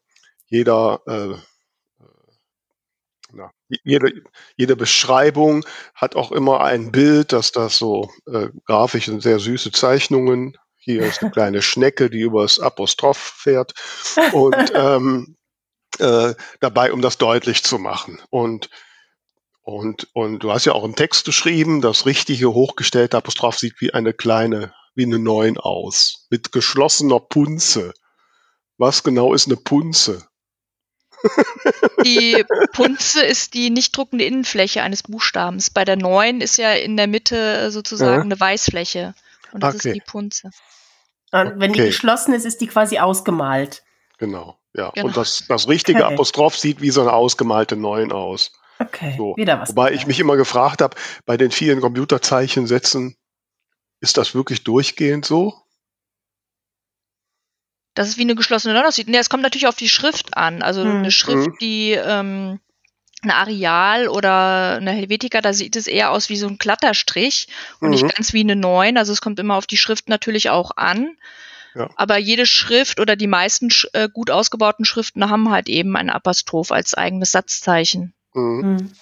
[0.49, 1.35] jeder äh,
[3.33, 3.51] na,
[3.83, 4.13] jede,
[4.57, 9.73] jede Beschreibung hat auch immer ein Bild, dass das so äh, grafisch sind sehr süße
[9.73, 10.57] Zeichnungen.
[10.77, 13.75] Hier ist eine kleine Schnecke, die übers Apostroph fährt.
[14.33, 15.37] Und ähm,
[16.01, 18.21] äh, dabei, um das deutlich zu machen.
[18.31, 18.71] Und,
[19.63, 23.93] und, und du hast ja auch im Text geschrieben, das richtige hochgestellte Apostroph sieht wie
[23.95, 27.93] eine kleine, wie eine Neun aus, mit geschlossener Punze.
[28.79, 30.27] Was genau ist eine Punze?
[32.05, 35.71] Die Punze ist die nicht druckende Innenfläche eines Buchstabens.
[35.71, 38.21] Bei der 9 ist ja in der Mitte sozusagen Ja.
[38.21, 39.15] eine Weißfläche.
[39.53, 39.89] Und das Okay.
[39.89, 40.51] ist die Punze.
[41.33, 41.89] Und wenn die Okay.
[41.89, 43.83] geschlossen ist, ist die quasi ausgemalt.
[44.19, 44.59] Genau.
[44.77, 45.07] Ja, Genau.
[45.07, 46.15] und das, das richtige Okay.
[46.15, 48.53] Apostroph sieht wie so eine ausgemalte 9 aus.
[48.81, 49.35] Okay, So.
[49.37, 49.71] wieder was.
[49.71, 53.17] Wobei ich mich immer gefragt habe, bei den vielen Computerzeichensätzen,
[54.01, 55.55] ist das wirklich durchgehend so?
[57.95, 59.07] Das ist wie eine geschlossene Neun aussieht.
[59.09, 60.63] Nee, es kommt natürlich auf die Schrift an.
[60.63, 60.99] Also Hm.
[60.99, 61.57] eine Schrift, Mhm.
[61.61, 62.61] die ähm,
[63.23, 67.47] eine Areal oder eine Helvetica, da sieht es eher aus wie so ein Klatterstrich
[67.81, 67.91] und Mhm.
[67.93, 68.99] nicht ganz wie eine Neun.
[68.99, 71.17] Also es kommt immer auf die Schrift natürlich auch an.
[71.75, 71.91] Ja.
[71.97, 76.71] Aber jede Schrift oder die meisten äh, gut ausgebauten Schriften haben halt eben ein Apostroph
[76.71, 78.15] als eigenes Satzzeichen.
[78.35, 78.63] Mhm.
[78.63, 78.93] Hm.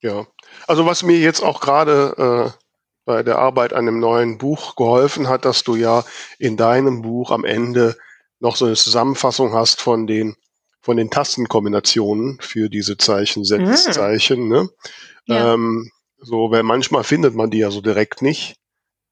[0.00, 0.26] Ja.
[0.66, 2.62] Also was mir jetzt auch gerade äh,
[3.04, 6.04] bei der Arbeit an einem neuen Buch geholfen hat, dass du ja
[6.38, 7.96] in deinem Buch am Ende
[8.38, 10.36] noch so eine Zusammenfassung hast von den
[10.80, 14.48] von den Tastenkombinationen für diese Zeichen, Setzzeichen.
[14.48, 14.68] Ne?
[15.26, 15.54] Ja.
[15.54, 18.56] Ähm, so, weil manchmal findet man die ja so direkt nicht.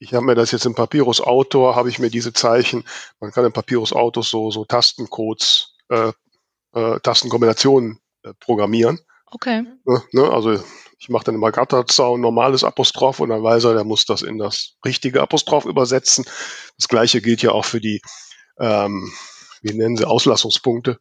[0.03, 2.85] Ich habe mir das jetzt im Papyrus Autor, habe ich mir diese Zeichen,
[3.21, 6.13] man kann im Papyrus Autos so, so Tastencodes, äh,
[6.73, 8.99] äh, Tastenkombinationen äh, programmieren.
[9.27, 9.63] Okay.
[9.85, 10.59] Ne, ne, also
[10.99, 14.39] ich mache dann immer Gatterzaun, normales Apostroph und dann weiß er, der muss das in
[14.39, 16.25] das richtige Apostroph übersetzen.
[16.79, 18.01] Das gleiche gilt ja auch für die,
[18.59, 19.13] ähm,
[19.61, 20.99] wie nennen sie, Auslassungspunkte.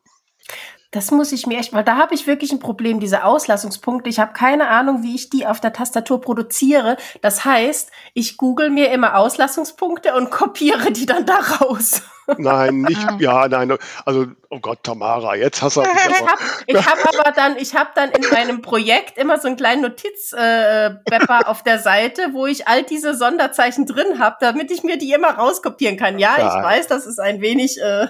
[0.91, 4.09] Das muss ich mir echt, weil da habe ich wirklich ein Problem, diese Auslassungspunkte.
[4.09, 6.97] Ich habe keine Ahnung, wie ich die auf der Tastatur produziere.
[7.21, 12.01] Das heißt, ich google mir immer Auslassungspunkte und kopiere die dann da raus.
[12.37, 13.17] Nein, nicht, Ah.
[13.19, 13.75] ja, nein,
[14.05, 17.57] also, oh Gott, Tamara, jetzt hast du mich Ich aber, habe ich hab aber dann,
[17.57, 22.29] ich habe dann in meinem Projekt immer so einen kleinen Notiz-Bepper äh, auf der Seite,
[22.33, 26.17] wo ich all diese Sonderzeichen drin habe, damit ich mir die immer rauskopieren kann.
[26.19, 26.57] Ja, Ja.
[26.57, 28.07] ich weiß, das ist ein wenig äh,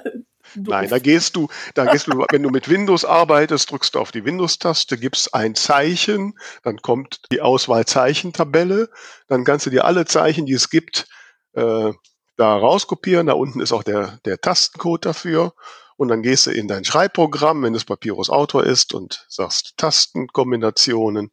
[0.55, 0.67] doof.
[0.67, 4.12] nein, da gehst du, da gehst du, wenn du mit Windows arbeitest, drückst du auf
[4.12, 8.89] die Windows-Taste, gibst ein Zeichen, dann kommt die Auswahl Zeichentabelle,
[9.27, 11.07] dann kannst du dir alle Zeichen, die es gibt,
[11.53, 11.91] äh,
[12.39, 13.27] da rauskopieren.
[13.27, 15.53] Da unten ist auch der, der Tastencode dafür.
[15.97, 21.31] Und dann gehst du in dein Schreibprogramm, wenn es Papyrus Autor ist, und sagst Tastenkombinationen.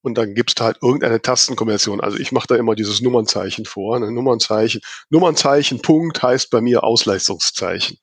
[0.00, 2.00] Und dann gibst du halt irgendeine Tastenkombination.
[2.00, 4.00] Also ich mache da immer dieses Nummernzeichen vor.
[4.00, 4.10] Ne?
[4.10, 4.80] Nummernzeichen.
[5.10, 7.98] Nummernzeichen Punkt heißt bei mir Ausleistungszeichen.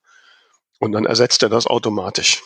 [0.79, 2.41] Und dann ersetzt er das automatisch.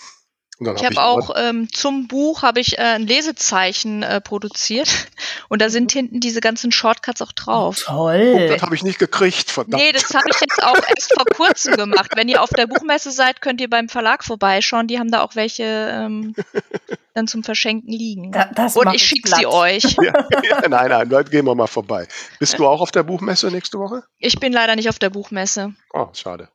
[0.59, 4.19] Und dann Ich hab habe auch ähm, zum Buch habe ich äh, ein Lesezeichen äh,
[4.19, 4.89] produziert
[5.49, 7.83] und da sind hinten diese ganzen Shortcuts auch drauf.
[7.85, 8.47] Toll.
[8.49, 9.81] das habe ich nicht gekriegt, verdammt.
[9.81, 12.11] Nee, das habe ich jetzt auch erst vor kurzem gemacht.
[12.15, 14.87] Wenn ihr auf der Buchmesse seid, könnt ihr beim Verlag vorbeischauen.
[14.87, 16.35] Die haben da auch welche ähm,
[17.13, 18.33] dann zum Verschenken liegen.
[18.33, 19.83] Da, das Und ich schicke sie euch.
[20.01, 22.05] ja, ja, nein, nein, dann gehen wir mal vorbei.
[22.39, 24.03] Bist du auch auf der Buchmesse nächste Woche?
[24.17, 25.73] Ich bin leider nicht auf der Buchmesse.
[25.93, 26.49] Oh, schade.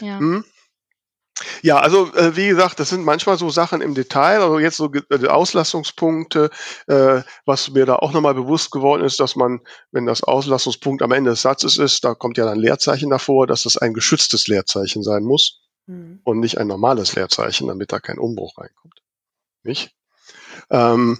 [0.00, 0.18] Ja.
[0.18, 0.44] Hm?
[1.62, 4.90] Ja, also äh, wie gesagt, das sind manchmal so Sachen im Detail, also jetzt so
[4.92, 6.50] äh, Auslassungspunkte,
[6.86, 9.60] äh, was mir da auch nochmal bewusst geworden ist, dass man,
[9.92, 13.62] wenn das Auslassungspunkt am Ende des Satzes ist, da kommt ja dann Leerzeichen davor, dass
[13.62, 16.20] das ein geschütztes Leerzeichen sein muss Hm.
[16.22, 19.02] und nicht ein normales Leerzeichen, damit da kein Umbruch reinkommt.
[19.62, 19.90] Nicht?
[20.70, 21.18] Ähm,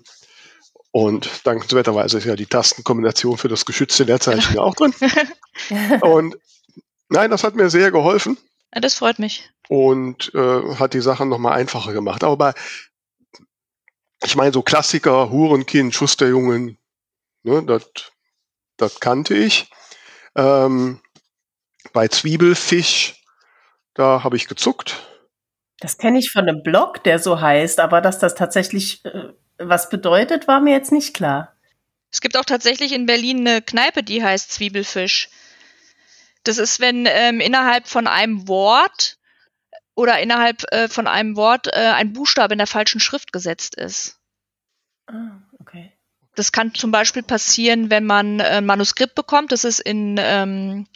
[0.91, 4.95] und dankenswerterweise ist ja die Tastenkombination für das geschützte Leerzeichen ja auch drin.
[6.03, 6.37] Und
[7.09, 8.39] nein, das hat mir sehr geholfen
[8.75, 9.51] Ja, Das freut mich.
[9.69, 12.25] Und äh, hat die Sachen nochmal einfacher gemacht.
[12.25, 12.55] Aber bei,
[14.25, 16.79] ich meine, so Klassiker, Hurenkind, Schusterjungen,
[17.43, 17.91] ne, das
[18.79, 19.69] das kannte ich.
[20.35, 21.01] Ähm,
[21.93, 23.23] bei Zwiebelfisch,
[23.93, 25.05] da habe ich gezuckt.
[25.81, 29.91] Das kenne ich von einem Blog, der so heißt, aber dass das tatsächlich äh, was
[29.91, 31.55] bedeutet, war mir jetzt nicht klar.
[32.11, 35.29] Es gibt auch tatsächlich in Berlin eine Kneipe, die heißt Zwiebelfisch.
[36.45, 39.18] Das ist, wenn ähm, innerhalb von einem Wort
[39.99, 44.21] oder innerhalb äh, von einem Wort äh, ein Buchstabe in der falschen Schrift gesetzt ist.
[45.09, 45.93] Ah, okay.
[46.37, 49.51] Das kann zum Beispiel passieren, wenn man äh, ein Manuskript bekommt.
[49.51, 50.87] Das ist in, ähm,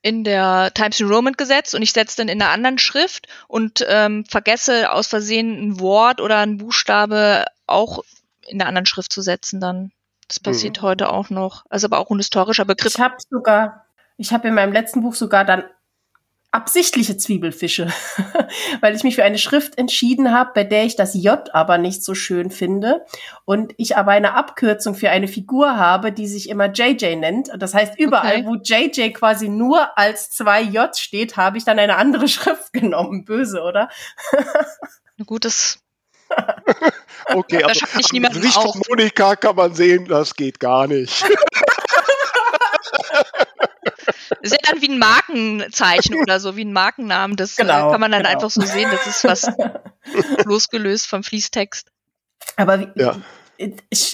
[0.00, 3.84] in der Times New Roman gesetzt und ich setze dann in einer anderen Schrift und
[3.88, 8.04] ähm, vergesse aus Versehen ein Wort oder ein Buchstabe auch
[8.46, 9.90] in der anderen Schrift zu setzen dann.
[10.28, 11.64] Das passiert heute auch noch.
[11.68, 12.94] Also aber auch ein historischer Begriff.
[12.94, 13.86] Ich habe sogar,
[14.18, 15.64] ich habe in meinem letzten Buch sogar dann
[16.54, 17.92] absichtliche Zwiebelfische,
[18.80, 22.04] weil ich mich für eine Schrift entschieden habe, bei der ich das J aber nicht
[22.04, 23.04] so schön finde
[23.44, 27.50] und ich aber eine Abkürzung für eine Figur habe, die sich immer JJ nennt.
[27.58, 28.46] Das heißt, überall, Okay.
[28.46, 33.24] wo JJ quasi nur als zwei J steht, habe ich dann eine andere Schrift genommen.
[33.24, 33.88] Böse, oder?
[35.26, 35.78] Gut, das
[37.26, 38.72] Okay, Da also schafft nicht am niemandem Gesicht auf.
[38.72, 41.24] von Monika kann man sehen, das geht gar nicht.
[44.42, 47.36] Ist ja dann wie ein Markenzeichen oder so, wie ein Markennamen.
[47.36, 48.34] Das Genau, äh, kann man dann genau.
[48.34, 48.90] einfach so sehen.
[48.90, 49.50] Das ist was
[50.44, 51.90] losgelöst vom Fließtext.
[52.56, 53.16] Aber wie, Ja.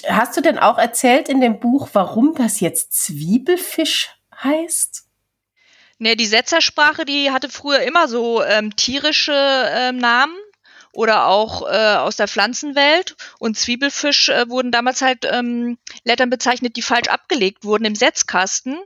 [0.09, 4.09] hast du denn auch erzählt in dem Buch, warum das jetzt Zwiebelfisch
[4.43, 5.03] heißt?
[5.99, 10.35] Ne, die Setzersprache, die hatte früher immer so ähm, tierische ähm, Namen
[10.93, 13.15] oder auch äh, aus der Pflanzenwelt.
[13.39, 18.79] Und Zwiebelfisch äh, wurden damals halt ähm, Lettern bezeichnet, die falsch abgelegt wurden im Setzkasten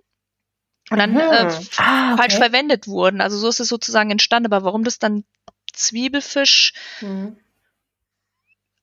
[0.91, 1.67] und dann äh, Mhm.
[1.77, 2.17] Ah, okay.
[2.21, 3.21] falsch verwendet wurden.
[3.21, 4.51] Also so ist es sozusagen entstanden.
[4.51, 5.23] Aber warum das dann
[5.73, 7.37] Zwiebelfisch, Mhm.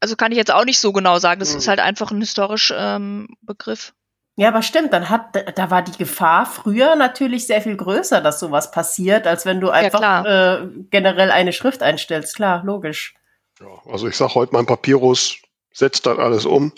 [0.01, 1.41] also kann ich jetzt auch nicht so genau sagen.
[1.41, 1.59] Das Mhm.
[1.59, 3.95] ist halt einfach ein historisch ähm, Begriff.
[4.37, 8.41] Ja, aber stimmt, dann hat, da war die Gefahr früher natürlich sehr viel größer, dass
[8.41, 10.27] sowas passiert, als wenn du einfach klar.
[10.27, 12.37] äh, generell eine Schrift einstellst.
[12.37, 13.15] Klar, logisch.
[13.61, 15.37] Ja, also ich sag heute mein Papyrus
[15.73, 16.73] setzt das alles um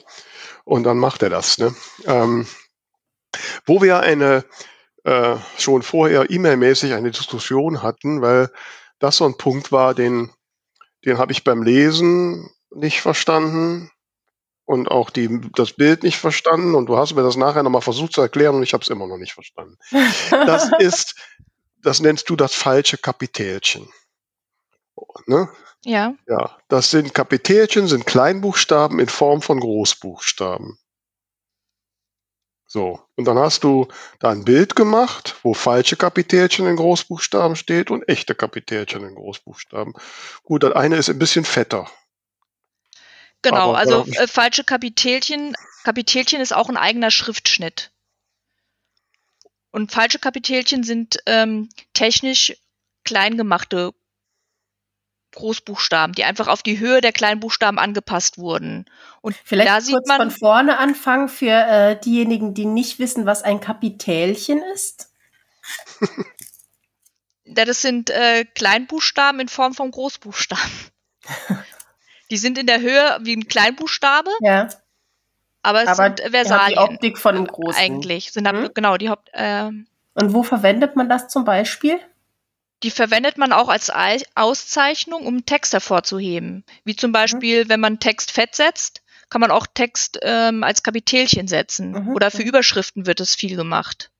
[0.65, 1.59] und dann macht er das.
[1.59, 1.75] Ne?
[2.07, 2.47] Ähm,
[3.67, 4.45] wo wir eine
[5.05, 8.51] äh, schon vorher E-Mail-mäßig eine Diskussion hatten, weil
[8.99, 10.33] das so ein Punkt war, den,
[11.05, 13.91] den habe ich beim Lesen nicht verstanden
[14.65, 18.15] und auch die, das Bild nicht verstanden und du hast mir das nachher nochmal versucht
[18.15, 19.77] zu erklären und ich habe es immer noch nicht verstanden.
[20.31, 21.15] Das ist,
[21.83, 23.89] das nennst du das falsche Kapitelchen.
[25.27, 25.49] Ne?
[25.85, 26.15] Ja.
[26.27, 30.79] Ja, das sind Kapitelchen, sind Kleinbuchstaben in Form von Großbuchstaben.
[32.75, 33.87] So, und dann hast du
[34.19, 39.95] da ein Bild gemacht, wo falsche Kapitelchen in Großbuchstaben steht und echte Kapitelchen in Großbuchstaben.
[40.43, 41.89] Gut, das eine ist ein bisschen fetter.
[43.43, 45.55] Genau, Aber, also äh, falsche Kapitelchen.
[45.85, 47.93] Kapitelchen ist auch ein eigener Schriftschnitt.
[49.71, 52.57] Und falsche Kapitelchen sind ähm, technisch
[53.05, 53.95] klein gemachte
[55.35, 58.87] Großbuchstaben, die einfach auf die Höhe der Kleinbuchstaben angepasst wurden.
[59.21, 63.27] Und Vielleicht da kurz sieht man, von vorne anfangen für äh, diejenigen, die nicht wissen,
[63.27, 65.11] was ein Kapitälchen ist.
[67.45, 70.63] ja, das sind äh, Kleinbuchstaben in Form von Großbuchstaben.
[72.31, 74.69] die sind in der Höhe wie ein Kleinbuchstabe, Ja,
[75.63, 77.81] aber es aber sind haben die Versalien Optik von einem großen.
[77.81, 78.33] eigentlich.
[78.33, 78.71] Sind Mhm.
[78.75, 81.99] genau die Haupt, ähm, Und wo verwendet man das zum Beispiel?
[82.85, 86.65] Die verwendet man auch als Ei- Auszeichnung, um Text hervorzuheben.
[86.85, 91.49] Wie zum Beispiel, wenn man Text fett setzt, kann man auch Text ähm, als Kapitelchen
[91.49, 91.93] setzen.
[91.93, 92.49] Mhm, Oder für mhm.
[92.49, 94.11] Überschriften wird es viel gemacht.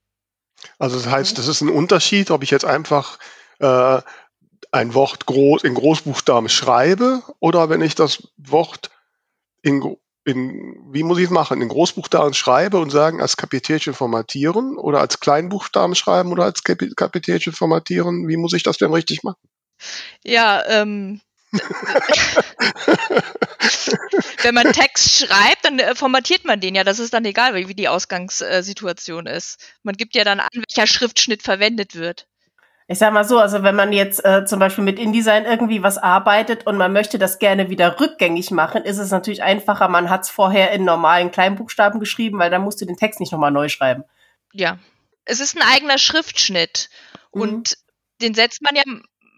[0.79, 3.19] Also das heißt, das ist ein Unterschied, ob ich jetzt einfach
[3.59, 4.01] äh,
[4.71, 8.89] ein Wort groß, in Großbuchstaben schreibe oder wenn ich das Wort
[9.61, 9.95] in,
[10.25, 14.99] in wie muss ich es machen, in Großbuchstaben schreibe und sagen, als Kapitelchen formatieren oder
[14.99, 19.47] als Kleinbuchstaben schreiben oder als Kapi- Kapitelchen formatieren, wie muss ich das denn richtig machen?
[20.23, 21.21] Ja, ähm,
[24.41, 26.83] wenn man Text schreibt, dann äh, formatiert man den ja.
[26.83, 29.63] Das ist dann egal, wie die Ausgangssituation ist.
[29.83, 32.27] Man gibt ja dann an, welcher Schriftschnitt verwendet wird.
[32.87, 35.97] Ich sag mal so, also wenn man jetzt äh, zum Beispiel mit InDesign irgendwie was
[35.97, 40.23] arbeitet und man möchte das gerne wieder rückgängig machen, ist es natürlich einfacher, man hat
[40.23, 43.69] es vorher in normalen Kleinbuchstaben geschrieben, weil dann musst du den Text nicht nochmal neu
[43.69, 44.03] schreiben.
[44.53, 44.77] Ja.
[45.25, 46.89] Es ist ein eigener Schriftschnitt.
[47.33, 47.41] Mhm.
[47.41, 47.77] Und
[48.21, 48.83] den setzt man ja,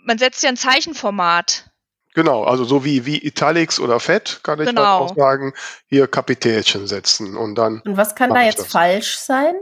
[0.03, 1.69] man setzt ja ein Zeichenformat.
[2.13, 4.97] Genau, also so wie, wie Italics oder Fett kann ich dann Genau.
[5.05, 5.53] auch sagen,
[5.86, 8.67] hier Kapitelchen setzen und dann, Und was kann da jetzt das.
[8.71, 9.53] falsch sein?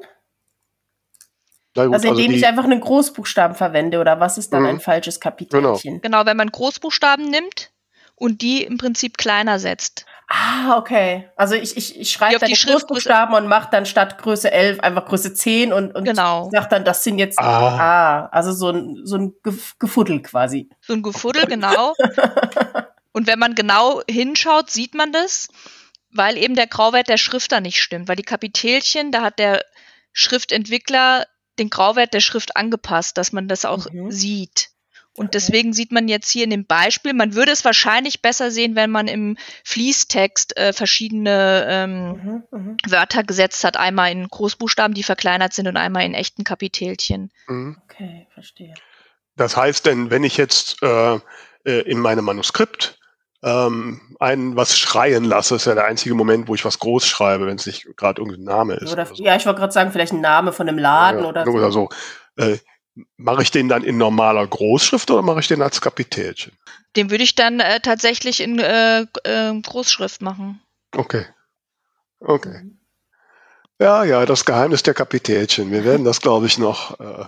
[1.84, 4.68] Gut, Also indem die- ich einfach einen Großbuchstaben verwende oder was ist dann Mhm.
[4.70, 6.00] ein falsches Kapitelchen?
[6.02, 7.72] Genau, wenn man Großbuchstaben nimmt
[8.16, 10.06] und die im Prinzip kleiner setzt.
[10.28, 11.30] Ah, okay.
[11.36, 15.06] Also ich, ich, ich schreibe dann die Großbuchstaben und mache dann statt Größe 11 einfach
[15.06, 16.50] Größe 10 und, und Genau.
[16.52, 18.24] sag dann, das sind jetzt, Ah.
[18.24, 20.70] ah, also so ein, so ein Gef- Gefuddel quasi.
[20.82, 21.94] So ein Gefuddel, genau.
[23.12, 25.48] Und wenn man genau hinschaut, sieht man das,
[26.12, 28.10] weil eben der Grauwert der Schrift da nicht stimmt.
[28.10, 29.64] Weil die Kapitelchen, da hat der
[30.12, 31.26] Schriftentwickler
[31.60, 34.12] den Grauwert der Schrift angepasst, dass man das auch Mhm.
[34.12, 34.70] sieht.
[35.18, 38.76] Und deswegen sieht man jetzt hier in dem Beispiel, man würde es wahrscheinlich besser sehen,
[38.76, 42.78] wenn man im Fließtext äh, verschiedene ähm, Mhm, mhm.
[42.86, 43.78] Wörter gesetzt hat.
[43.78, 47.32] Einmal in Großbuchstaben, die verkleinert sind und einmal in echten Kapitelchen.
[47.48, 47.78] Mhm.
[47.86, 48.74] Okay, verstehe.
[49.38, 51.16] Das heißt denn, wenn ich jetzt äh,
[51.66, 53.00] äh, in meinem Manuskript
[53.46, 57.46] ähm, einen was schreien lasse, ist ja der einzige Moment, wo ich was groß schreibe,
[57.46, 58.92] wenn es nicht gerade irgendein Name ist.
[58.92, 59.24] Oder, oder so.
[59.24, 61.52] ja, ich wollte gerade sagen, vielleicht ein Name von einem Laden Ja, oder so.
[61.52, 61.90] oder so.
[62.38, 62.58] Äh,
[63.18, 66.54] mache ich den dann in normaler Großschrift oder mache ich den als Kapitelchen?
[66.96, 70.62] Den würde ich dann äh, tatsächlich in äh, äh, Großschrift machen.
[70.96, 71.26] Okay.
[72.20, 72.64] Okay.
[73.80, 75.70] Ja, ja, das Geheimnis der Kapitelchen.
[75.70, 76.98] Wir werden das, glaube ich, noch.
[77.00, 77.26] Äh,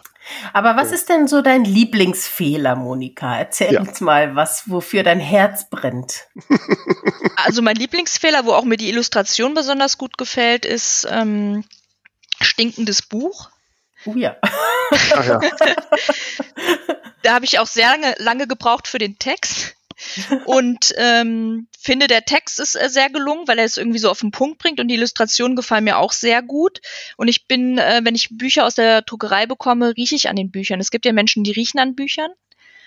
[0.53, 3.37] Aber was ist denn so dein Lieblingsfehler, Monika?
[3.37, 3.81] Erzähl Ja.
[3.81, 6.25] uns mal, was, wofür dein Herz brennt.
[7.39, 11.63] Also mein Lieblingsfehler, wo auch mir die Illustration besonders gut gefällt, ist ähm,
[12.41, 13.51] stinkendes Buch.
[14.05, 14.35] Oh ja.
[14.41, 15.39] ach ja.
[17.21, 19.75] Da habe ich auch sehr lange, lange gebraucht für den Text.
[20.45, 24.19] Und ähm, finde, der Text ist äh, sehr gelungen, weil er es irgendwie so auf
[24.19, 26.81] den Punkt bringt und die Illustrationen gefallen mir auch sehr gut.
[27.17, 30.51] Und ich bin, äh, wenn ich Bücher aus der Druckerei bekomme, rieche ich an den
[30.51, 30.79] Büchern.
[30.79, 32.31] Es gibt ja Menschen, die riechen an Büchern.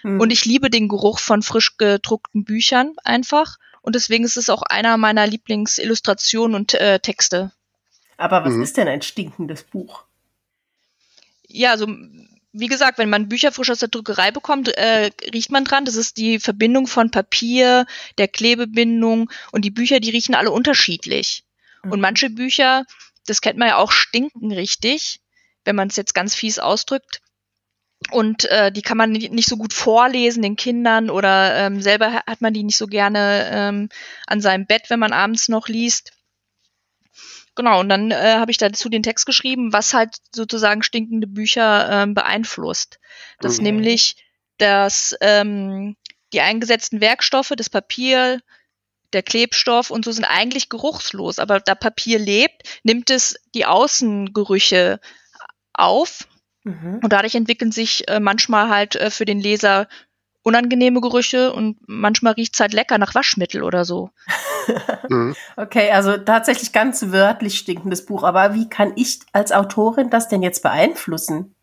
[0.02, 0.20] Hm.
[0.20, 3.58] Und ich liebe den Geruch von frisch gedruckten Büchern einfach.
[3.82, 7.52] Und deswegen ist es auch einer meiner Lieblingsillustrationen und äh, Texte.
[8.16, 8.62] Aber was mhm.
[8.62, 10.04] ist denn ein stinkendes Buch?
[11.46, 11.86] Ja, also
[12.52, 15.84] wie gesagt, wenn man Bücher frisch aus der Druckerei bekommt, äh, riecht man dran.
[15.84, 17.86] Das ist die Verbindung von Papier,
[18.18, 21.44] der Klebebindung und die Bücher, die riechen alle unterschiedlich.
[21.84, 21.92] Mhm.
[21.92, 22.84] Und manche Bücher,
[23.26, 25.20] das kennt man ja auch, stinken richtig,
[25.64, 27.20] wenn man es jetzt ganz fies ausdrückt.
[28.10, 32.40] Und äh, die kann man nicht so gut vorlesen den Kindern oder ähm, selber hat
[32.40, 33.88] man die nicht so gerne ähm,
[34.26, 36.12] an seinem Bett, wenn man abends noch liest.
[37.56, 41.88] Genau, und dann äh, habe ich dazu den Text geschrieben, was halt sozusagen stinkende Bücher
[41.90, 43.00] ähm, beeinflusst.
[43.40, 43.64] Das mhm.
[43.64, 44.16] nämlich,
[44.58, 45.96] dass ähm,
[46.32, 48.40] die eingesetzten Werkstoffe, das Papier,
[49.12, 55.00] der Klebstoff und so sind eigentlich geruchslos, aber da Papier lebt, nimmt es die Außengerüche
[55.72, 56.28] auf
[56.62, 57.00] mhm.
[57.02, 59.88] und dadurch entwickeln sich äh, manchmal halt äh, für den Leser
[60.42, 64.10] unangenehme Gerüche und manchmal riecht es halt lecker nach Waschmittel oder so.
[65.08, 65.34] mhm.
[65.56, 68.22] Okay, also tatsächlich ganz wörtlich stinkendes Buch.
[68.22, 71.54] Aber wie kann ich als Autorin das denn jetzt beeinflussen?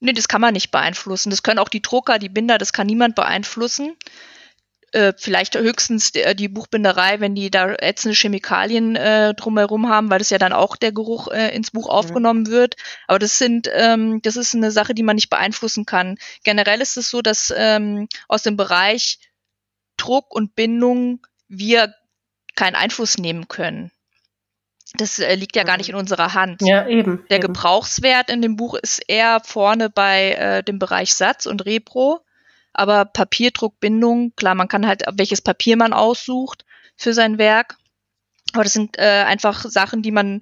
[0.00, 1.30] Nee, das kann man nicht beeinflussen.
[1.30, 3.96] Das können auch die Drucker, die Binder, das kann niemand beeinflussen.
[4.92, 10.18] Äh, vielleicht höchstens die, die, Buchbinderei, wenn die da ätzende Chemikalien äh, drumherum haben, weil
[10.18, 11.90] das ja dann auch der Geruch äh, ins Buch mhm.
[11.90, 12.48] aufgenommen mhm.
[12.48, 12.76] wird.
[13.06, 16.16] Aber das sind, ähm, das ist eine Sache, die man nicht beeinflussen kann.
[16.42, 19.20] Generell ist es so, dass ähm, aus dem Bereich
[19.96, 21.94] Druck und Bindung wir
[22.54, 23.90] keinen Einfluss nehmen können.
[24.94, 26.62] Das äh, liegt ja gar nicht in unserer Hand.
[26.62, 27.24] Ja, eben.
[27.28, 27.48] Der eben.
[27.48, 32.20] Gebrauchswert in dem Buch ist eher vorne bei äh, dem Bereich Satz und Repro.
[32.72, 36.64] Aber Papierdruckbindung, klar, man kann halt, welches Papier man aussucht
[36.96, 37.76] für sein Werk.
[38.52, 40.40] Aber das sind äh, einfach Sachen, die man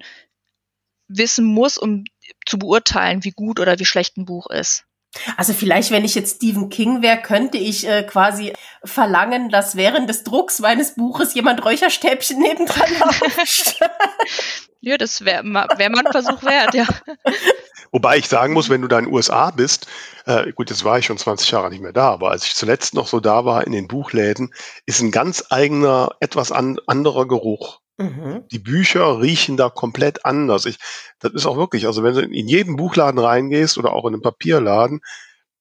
[1.07, 2.05] wissen muss, um
[2.45, 4.85] zu beurteilen, wie gut oder wie schlecht ein Buch ist.
[5.37, 10.09] Also vielleicht, wenn ich jetzt Stephen King wäre, könnte ich äh, quasi verlangen, dass während
[10.09, 13.79] des Drucks meines Buches jemand Räucherstäbchen nebendran lauscht.
[14.81, 16.85] ja, das wäre wär mal ein Versuch wert, ja.
[17.91, 19.87] Wobei ich sagen muss, wenn du da in den USA bist,
[20.25, 22.93] äh, gut, jetzt war ich schon 20 Jahre nicht mehr da, aber als ich zuletzt
[22.93, 24.53] noch so da war in den Buchläden,
[24.85, 27.81] ist ein ganz eigener, etwas an, anderer Geruch.
[27.99, 28.47] Mhm.
[28.49, 30.65] Die Bücher riechen da komplett anders.
[30.65, 30.77] Ich,
[31.19, 34.21] das ist auch wirklich, also wenn du in jeden Buchladen reingehst oder auch in einen
[34.21, 35.01] Papierladen,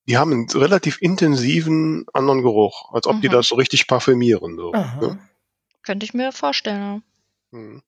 [0.07, 3.21] die haben einen relativ intensiven anderen Geruch, als ob mhm.
[3.23, 4.57] die das so richtig parfümieren.
[4.57, 5.19] So, ne?
[5.83, 7.03] Könnte ich mir vorstellen.
[7.51, 7.83] Mhm.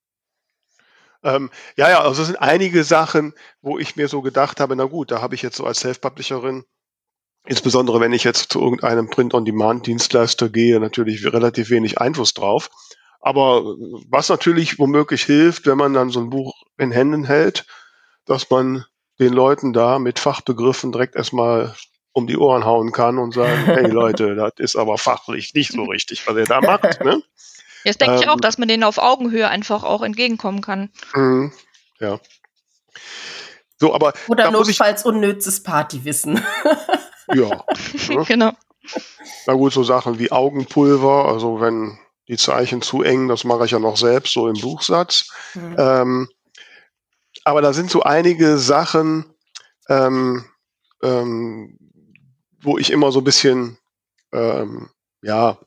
[1.23, 4.85] Ähm, ja, ja, also es sind einige Sachen, wo ich mir so gedacht habe, na
[4.85, 6.65] gut, da habe ich jetzt so als Self-Publisherin,
[7.47, 12.71] insbesondere wenn ich jetzt zu irgendeinem Print-on-Demand-Dienstleister gehe, natürlich relativ wenig Einfluss drauf.
[13.21, 13.63] Aber
[14.09, 17.67] was natürlich womöglich hilft, wenn man dann so ein Buch in Händen hält,
[18.25, 18.85] dass man
[19.19, 21.75] den Leuten da mit Fachbegriffen direkt erstmal
[22.13, 25.85] um die Ohren hauen kann und sagen, hey Leute, das ist aber fachlich nicht so
[25.85, 27.05] richtig, was ihr da macht.
[27.05, 27.23] Ne?
[27.85, 28.41] Jetzt denke ähm, ich auch, ähm.
[28.41, 30.91] dass man denen auf Augenhöhe einfach auch entgegenkommen kann.
[31.15, 31.53] Mh,
[32.01, 32.19] ja.
[33.79, 36.43] So, aber Oder notfalls unnützes Partywissen.
[37.35, 37.65] ja.
[38.09, 38.25] Ne?
[38.27, 38.53] Genau.
[39.47, 41.99] Na gut, so Sachen wie Augenpulver, also wenn
[42.31, 45.33] die Zeichen zu eng, das mache ich ja noch selbst, so im Buchsatz.
[45.55, 45.77] Mhm.
[45.77, 46.29] Ähm,
[47.43, 49.27] aber da sind so einige Sachen,
[49.89, 50.45] ähm,
[51.03, 51.77] ähm,
[52.63, 53.79] wo ich immer so ein bisschen,
[54.33, 54.91] ähm,
[55.23, 55.59] ja,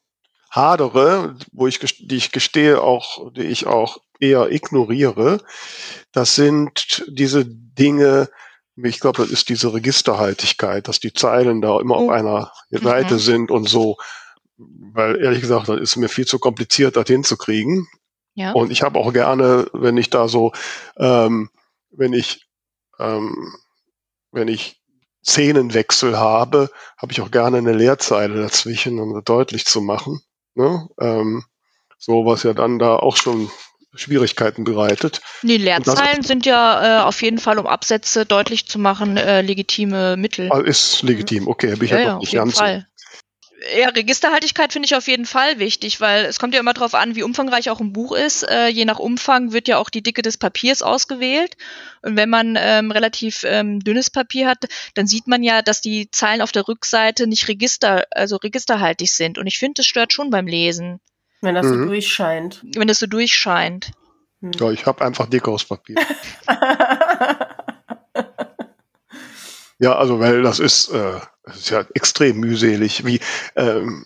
[0.52, 5.39] hadere, wo ich, die ich gestehe auch, die ich auch eher ignoriere,
[6.13, 8.30] das sind diese Dinge,
[8.76, 12.06] ich glaube, das ist diese Registerhaltigkeit, dass die Zeilen da immer oh.
[12.06, 13.19] auf einer Seite mhm.
[13.19, 13.97] sind und so.
[14.58, 17.88] Weil ehrlich gesagt, das ist mir viel zu kompliziert, das hinzukriegen.
[18.36, 18.52] Ja.
[18.52, 20.52] Und ich habe auch gerne, wenn ich da so,
[20.98, 21.50] ähm,
[21.92, 22.48] wenn ich,
[23.00, 23.54] ähm,
[24.32, 24.82] wenn ich
[25.26, 30.22] Szenenwechsel habe, habe ich auch gerne eine Leerzeile dazwischen, um das deutlich zu machen.
[30.56, 30.88] Ne?
[31.00, 31.46] Ähm,
[31.98, 33.50] so was ja dann da auch schon
[33.96, 35.22] Schwierigkeiten bereitet.
[35.44, 40.18] Die Leerzeilen sind ja äh, auf jeden Fall, um Absätze deutlich zu machen, äh, legitime
[40.18, 40.52] Mittel.
[40.52, 42.58] Ah, ist legitim, okay, habe ich ja, ja doch nicht ganz.
[42.58, 42.88] Fall.
[43.78, 47.15] Ja, Registerhaltigkeit finde ich auf jeden Fall wichtig, weil es kommt ja immer darauf an,
[47.15, 48.43] wie umfangreich auch ein Buch ist.
[48.43, 51.56] Äh, je nach Umfang wird ja auch die Dicke des Papiers ausgewählt.
[52.02, 54.65] Und wenn man ähm, relativ ähm, dünnes Papier hat,
[54.96, 59.38] dann sieht man ja, dass die Zeilen auf der Rückseite nicht register, also registerhaltig sind.
[59.38, 61.00] Und ich finde, das stört schon beim Lesen.
[61.40, 61.83] Wenn das mhm.
[61.83, 62.62] so durchscheint.
[62.63, 63.92] Wenn das so durchscheint.
[64.42, 64.52] Hm.
[64.60, 65.96] Ja, ich habe einfach dickeres Papier.
[69.80, 73.06] ja, also weil das ist, äh, das ist ja extrem mühselig.
[73.06, 73.19] Wie
[73.56, 74.06] ähm,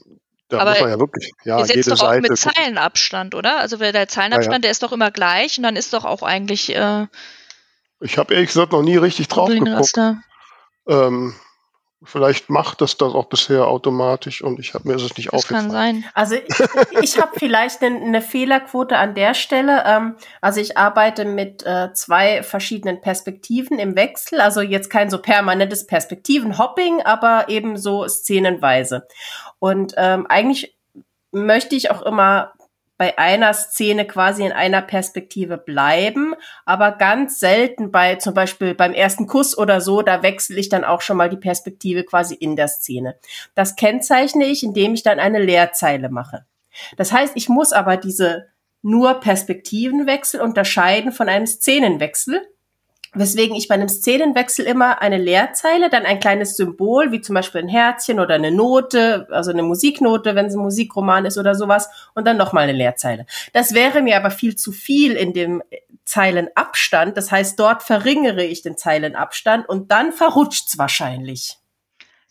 [0.49, 2.29] Da Aber muss man ja wirklich, ja, setzt jede doch auch Seite.
[2.31, 2.37] mit.
[2.37, 3.59] Zeilenabstand, oder?
[3.59, 4.59] Also der der Zeilenabstand, Ja, ja.
[4.61, 7.07] der ist doch immer gleich und dann ist doch auch eigentlich äh,
[7.99, 9.97] Ich habe ehrlich gesagt noch nie richtig drauf geguckt.
[10.87, 11.35] Ähm,
[12.03, 15.47] vielleicht macht das das auch bisher automatisch und ich habe mir ist es nicht Das
[15.47, 16.01] kann aufgefallen.
[16.03, 16.11] sein.
[16.13, 19.83] Also ich, ich habe vielleicht eine, eine Fehlerquote an der Stelle.
[19.85, 24.41] Ähm, also ich arbeite mit äh, zwei verschiedenen Perspektiven im Wechsel.
[24.41, 29.07] Also jetzt kein so permanentes Perspektivenhopping, aber eben so szenenweise.
[29.59, 30.77] Und ähm, eigentlich
[31.31, 32.53] möchte ich auch immer
[32.97, 36.33] bei einer Szene quasi in einer Perspektive bleiben,
[36.65, 40.83] aber ganz selten bei zum Beispiel beim ersten Kuss oder so, da wechsle ich dann
[40.83, 43.15] auch schon mal die Perspektive quasi in der Szene.
[43.55, 46.45] Das kennzeichne ich, indem ich dann eine Leerzeile mache.
[46.95, 48.47] Das heißt, ich muss aber diese
[48.81, 52.41] nur Perspektivenwechsel unterscheiden von einem Szenenwechsel,
[53.19, 57.61] weswegen ich bei einem Szenenwechsel immer eine Leerzeile, dann ein kleines Symbol, wie zum Beispiel
[57.61, 61.89] ein Herzchen oder eine Note, also eine Musiknote, wenn es ein Musikroman ist oder sowas,
[62.13, 63.25] und dann nochmal eine Leerzeile.
[63.53, 65.63] Das wäre mir aber viel zu viel in dem
[66.05, 67.17] Zeilenabstand.
[67.17, 71.57] Das heißt, dort verringere ich den Zeilenabstand und dann verrutscht's wahrscheinlich.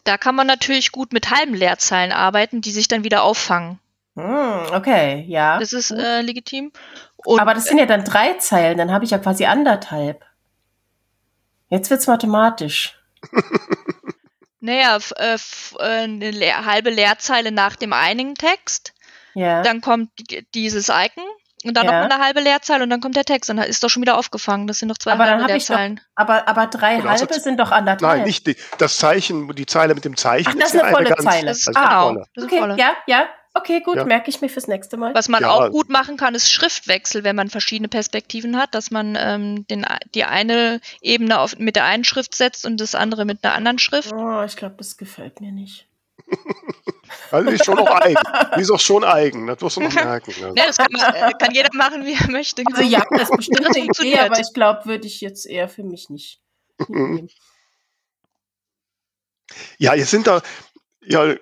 [0.05, 3.81] Da kann man natürlich gut mit halben Leerzeilen arbeiten, die sich dann wieder auffangen.
[4.17, 5.59] Hm, okay, ja.
[5.59, 6.73] Das ist äh, legitim.
[7.17, 10.25] Und Aber das sind ja dann drei Zeilen, dann habe ich ja quasi anderthalb.
[11.69, 12.99] Jetzt wird's mathematisch.
[14.61, 18.95] naja, f- äh, f- äh, eine Leer halbe Leerzeile nach dem einigen Text,
[19.35, 19.63] Ja.
[19.63, 21.25] dann kommt die- dieses Icon
[21.65, 22.05] und dann Ja.
[22.05, 23.49] noch eine halbe Leerzeile und dann kommt der Text.
[23.51, 24.67] Dann ist doch schon wieder aufgefangen.
[24.67, 26.01] Das sind noch zwei aber dann halbe habe ich doch, Leerzeilen.
[26.15, 28.19] aber, aber drei du halbe sind doch anderthalb.
[28.19, 30.49] Nein, nicht die, das Zeichen, die Zeile mit dem Zeichen.
[30.49, 31.47] Ach, das ist ja eine volle ganz- Zeile.
[31.49, 32.03] Das ist ist genau.
[32.09, 32.19] volle.
[32.35, 32.77] Das ist Okay, volle.
[32.79, 33.27] ja, ja.
[33.57, 34.05] Okay, gut, Ja.
[34.05, 35.15] merke ich mir fürs nächste Mal.
[35.15, 35.51] Was man Ja.
[35.51, 39.87] auch gut machen kann, ist Schriftwechsel, wenn man verschiedene Perspektiven hat, dass man ähm, den,
[40.15, 43.79] die eine Ebene auf, mit der einen Schrift setzt und das andere mit einer anderen
[43.79, 44.13] Schrift.
[44.13, 45.87] Oh, ich glaube, das gefällt mir nicht.
[47.31, 48.21] Also die ist schon auch eigen.
[48.57, 49.47] Die ist auch schon eigen.
[49.47, 50.33] Das musst du noch merken.
[50.43, 50.55] Also.
[50.57, 52.63] Ja, das kann, man, äh, kann jeder machen, wie er möchte.
[52.67, 55.83] Also ja, das ist bestimmt eine Idee, aber ich glaube, würde ich jetzt eher für
[55.85, 56.41] mich nicht.
[59.79, 60.41] Ja, jetzt sind da,
[61.05, 61.35] ja,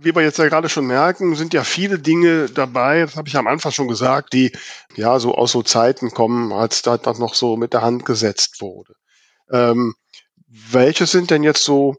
[0.00, 3.36] wie wir jetzt ja gerade schon merken, sind ja viele Dinge dabei, das habe ich
[3.36, 4.52] am Anfang schon gesagt, die
[4.96, 8.60] ja so aus so Zeiten kommen, als da das noch so mit der Hand gesetzt
[8.60, 8.94] wurde.
[9.50, 9.94] Ähm,
[10.46, 11.96] welche sind denn jetzt so,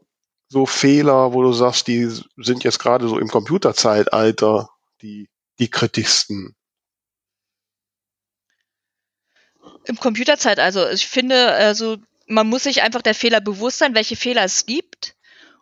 [0.48, 4.68] so Fehler, wo du sagst, die sind jetzt gerade so im Computerzeitalter
[5.02, 5.28] die,
[5.58, 6.54] die kritischsten?
[9.84, 11.96] Im Computerzeit, also ich finde, also
[12.26, 15.16] man muss sich einfach der Fehler bewusst sein, welche Fehler es gibt.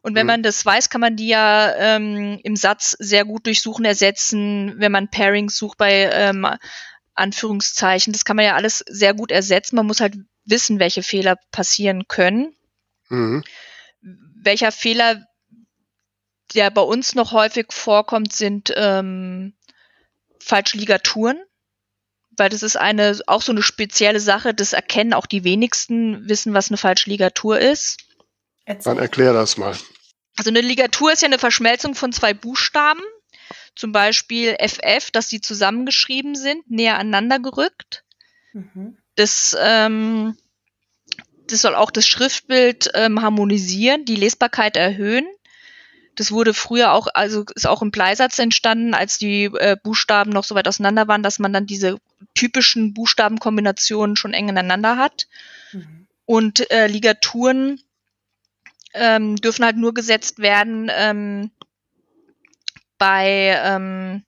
[0.06, 0.34] Und wenn Mhm.
[0.34, 4.74] man das weiß, kann man die ja ähm, im Satz sehr gut durch Suchen ersetzen,
[4.78, 6.46] wenn man Pairings sucht bei ähm,
[7.14, 8.12] Anführungszeichen.
[8.12, 9.74] Das kann man ja alles sehr gut ersetzen.
[9.74, 12.54] Man muss halt wissen, welche Fehler passieren können.
[13.08, 13.42] Mhm.
[14.00, 15.26] Welcher Fehler,
[16.54, 19.54] der bei uns noch häufig vorkommt, sind ähm,
[20.38, 21.42] falsche Ligaturen.
[22.36, 26.54] Weil das ist eine, auch so eine spezielle Sache, das erkennen auch die wenigsten, wissen,
[26.54, 27.98] was eine falsche Ligatur ist.
[28.66, 28.94] Erzähl.
[28.94, 29.76] Dann erklär das mal.
[30.36, 33.00] Also eine Ligatur ist ja eine Verschmelzung von zwei Buchstaben.
[33.74, 38.04] Zum Beispiel FF, dass die zusammengeschrieben sind, näher aneinander gerückt.
[38.52, 38.96] Mhm.
[39.16, 40.36] Das, ähm,
[41.46, 45.26] das soll auch das Schriftbild ähm, harmonisieren, die Lesbarkeit erhöhen.
[46.16, 50.44] Das wurde früher auch, also ist auch im Bleisatz entstanden, als die äh, Buchstaben noch
[50.44, 51.98] so weit auseinander waren, dass man dann diese
[52.34, 55.28] typischen Buchstabenkombinationen schon eng ineinander hat.
[55.72, 56.06] Mhm.
[56.24, 57.80] Und äh, Ligaturen
[58.96, 61.50] ähm, dürfen halt nur gesetzt werden ähm,
[62.98, 64.24] bei ähm,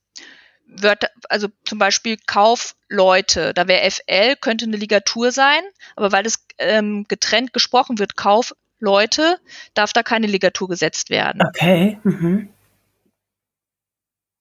[0.67, 3.55] Wörter, also zum Beispiel Kaufleute.
[3.55, 5.63] Da wäre FL, könnte eine Ligatur sein,
[5.97, 9.39] aber weil es ähm, getrennt gesprochen wird, Kaufleute,
[9.75, 11.43] darf da keine Ligatur gesetzt werden.
[11.47, 11.99] Okay.
[12.05, 12.51] Mhm.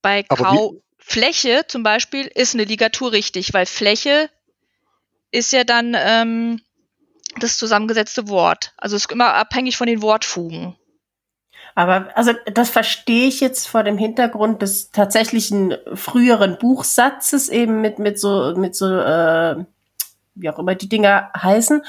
[0.01, 4.29] Bei Aber Kaufläche zum Beispiel ist eine Ligatur richtig, weil Fläche
[5.31, 6.61] ist ja dann ähm,
[7.39, 8.73] das zusammengesetzte Wort.
[8.77, 10.75] Also es ist immer abhängig von den Wortfugen.
[11.75, 17.99] Aber also das verstehe ich jetzt vor dem Hintergrund des tatsächlichen früheren Buchsatzes eben mit
[17.99, 19.63] mit so mit so äh,
[20.33, 21.83] wie auch immer die Dinger heißen.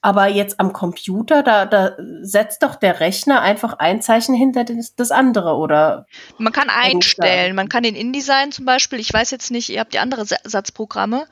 [0.00, 4.94] Aber jetzt am Computer, da, da setzt doch der Rechner einfach ein Zeichen hinter das,
[4.94, 6.06] das andere, oder?
[6.38, 9.94] Man kann einstellen, man kann in InDesign zum Beispiel, ich weiß jetzt nicht, ihr habt
[9.94, 11.26] die andere Sa- Satzprogramme,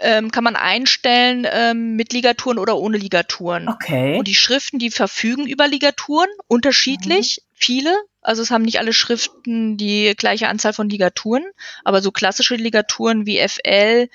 [0.00, 3.68] ähm, kann man einstellen ähm, mit Ligaturen oder ohne Ligaturen.
[3.68, 4.16] Okay.
[4.16, 7.94] Und die Schriften, die verfügen über Ligaturen, unterschiedlich, viele.
[8.22, 11.44] Also es haben nicht alle Schriften die gleiche Anzahl von Ligaturen,
[11.84, 14.08] aber so klassische Ligaturen wie FL,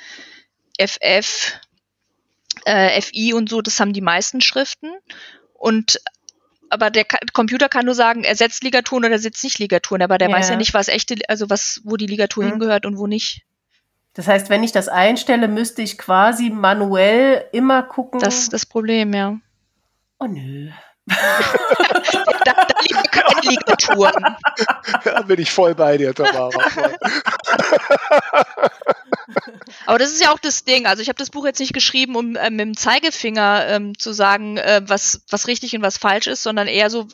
[0.77, 1.59] FF,
[2.65, 4.89] äh, FI und so, das haben die meisten Schriften.
[5.53, 5.99] Und
[6.69, 10.29] aber der Computer kann nur sagen, er setzt Ligaturen oder setzt nicht Ligaturen, aber der
[10.29, 10.35] Ja.
[10.37, 12.49] weiß ja nicht, was echte, also was, wo die Ligatur Mhm.
[12.49, 13.43] hingehört und wo nicht.
[14.13, 18.19] Das heißt, wenn ich das einstelle, müsste ich quasi manuell immer gucken.
[18.19, 19.37] Das ist das Problem, ja.
[20.19, 20.69] oh nö.
[22.45, 24.13] Da, da liegen keine Ligaturen.
[25.03, 26.49] Da bin ich voll bei dir, Tamara.
[29.85, 30.85] Aber das ist ja auch das Ding.
[30.85, 34.13] Also ich habe das Buch jetzt nicht geschrieben, um ähm, mit dem Zeigefinger ähm, zu
[34.13, 37.07] sagen, äh, was, was richtig und was falsch ist, sondern eher so,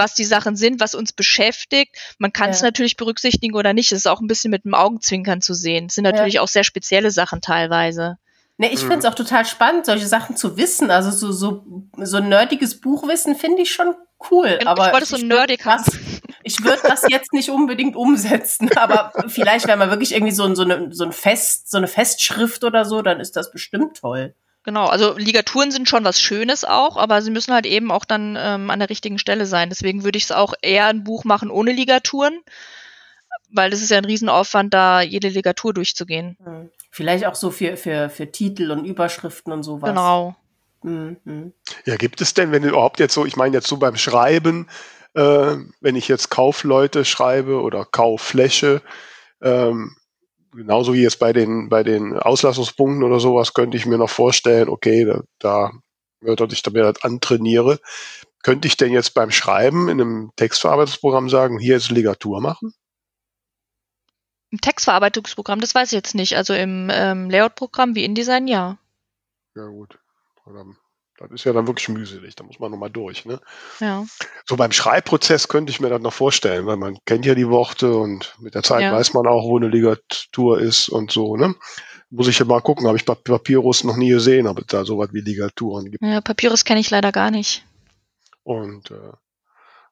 [0.00, 1.96] was die Sachen sind, was uns beschäftigt.
[2.18, 2.66] Man kann es Ja.
[2.66, 3.92] natürlich berücksichtigen oder nicht.
[3.92, 5.86] Es ist auch ein bisschen mit dem Augenzwinkern zu sehen.
[5.86, 6.10] Es sind Ja.
[6.10, 8.18] natürlich auch sehr spezielle Sachen teilweise.
[8.58, 8.88] Ne, ich Mhm.
[8.88, 10.90] finde es auch total spannend, solche Sachen zu wissen.
[10.90, 11.64] Also so, so,
[11.96, 13.94] so ein nerdiges Buchwissen finde ich schon
[14.30, 14.56] cool.
[14.58, 15.84] Genau, aber ich wollte es so nerdig haben.
[16.42, 18.68] ich würde das jetzt nicht unbedingt umsetzen.
[18.76, 22.64] Aber vielleicht, wenn man wirklich irgendwie so, so, eine, so ein Fest, so eine Festschrift
[22.64, 24.34] oder so, dann ist das bestimmt toll.
[24.62, 28.36] Genau, also Ligaturen sind schon was Schönes auch, aber sie müssen halt eben auch dann
[28.38, 29.70] ähm, an der richtigen Stelle sein.
[29.70, 32.40] Deswegen würde ich es auch eher ein Buch machen ohne Ligaturen,
[33.50, 36.36] weil das ist ja ein Riesenaufwand, da jede Ligatur durchzugehen.
[36.44, 36.70] Hm.
[36.90, 39.88] Vielleicht auch so für, für, für Titel und Überschriften und sowas.
[39.88, 40.36] Genau.
[40.82, 41.16] Mhm.
[41.24, 41.52] mhm.
[41.86, 44.68] Ja, gibt es denn, wenn überhaupt jetzt so, ich meine jetzt so beim Schreiben,
[45.14, 48.82] äh, wenn ich jetzt Kaufleute schreibe oder Kauffläche,
[49.40, 49.96] ähm,
[50.52, 54.68] genauso wie jetzt bei den, bei den Auslassungspunkten oder sowas, könnte ich mir noch vorstellen,
[54.68, 55.72] okay, da, da
[56.36, 57.80] dass ich da mir das antrainiere.
[58.42, 62.74] Könnte ich denn jetzt beim Schreiben in einem Textverarbeitungsprogramm sagen, hier ist Ligatur machen?
[64.50, 66.36] Im Textverarbeitungsprogramm, das weiß ich jetzt nicht.
[66.36, 68.78] Also im ähm, Layout-Programm wie InDesign, ja.
[69.54, 69.98] Ja, gut.
[70.46, 70.64] Oder,
[71.20, 73.40] das ist ja dann wirklich mühselig, da muss man nochmal durch, ne?
[73.78, 74.04] Ja.
[74.46, 77.94] So beim Schreibprozess könnte ich mir das noch vorstellen, weil man kennt ja die Worte
[77.94, 78.92] und mit der Zeit Ja.
[78.92, 81.54] weiß man auch, wo eine Ligatur ist und so, ne?
[82.08, 84.84] Muss ich ja mal gucken, habe ich bei Papyrus noch nie gesehen, ob es da
[84.84, 86.02] sowas wie Ligaturen gibt.
[86.02, 87.64] ja Papyrus kenne ich leider gar nicht.
[88.42, 89.12] Und äh,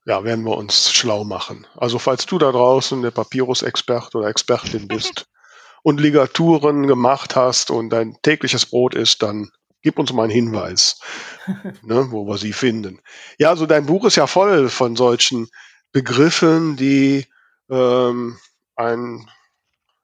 [0.07, 1.67] ja, werden wir uns schlau machen.
[1.77, 5.27] Also falls du da draußen der Papyrus-Expert oder Expertin bist
[5.83, 9.51] und Ligaturen gemacht hast und dein tägliches Brot ist, dann
[9.83, 11.01] gib uns mal einen Hinweis,
[11.83, 13.01] ne, wo wir sie finden.
[13.39, 15.49] Ja, also dein Buch ist ja voll von solchen
[15.93, 17.27] Begriffen, die
[17.71, 18.39] ähm,
[18.77, 19.29] ein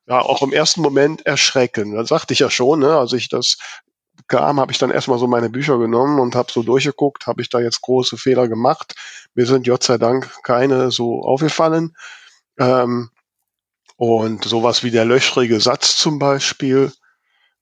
[0.06, 1.94] ja auch im ersten Moment erschrecken.
[1.94, 3.56] Das sagte ich ja schon, ne, als ich das
[4.28, 7.48] kam, habe ich dann erstmal so meine Bücher genommen und habe so durchgeguckt, habe ich
[7.48, 8.94] da jetzt große Fehler gemacht.
[9.34, 11.94] Mir sind Gott sei Dank keine so aufgefallen.
[12.58, 13.10] Ähm,
[13.96, 16.92] und sowas wie der löchrige Satz zum Beispiel,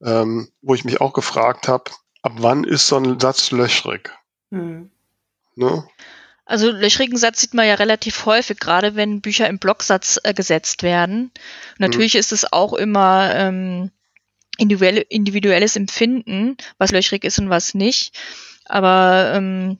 [0.05, 1.85] ähm, wo ich mich auch gefragt habe,
[2.23, 4.11] ab wann ist so ein Satz löchrig?
[4.51, 4.91] Hm.
[5.55, 5.85] Ne?
[6.45, 10.83] Also löchrigen Satz sieht man ja relativ häufig, gerade wenn Bücher im Blocksatz äh, gesetzt
[10.83, 11.31] werden.
[11.73, 13.91] Und natürlich ist es auch immer ähm,
[14.59, 18.19] individuelle, individuelles Empfinden, was löchrig ist und was nicht.
[18.65, 19.79] Aber ähm,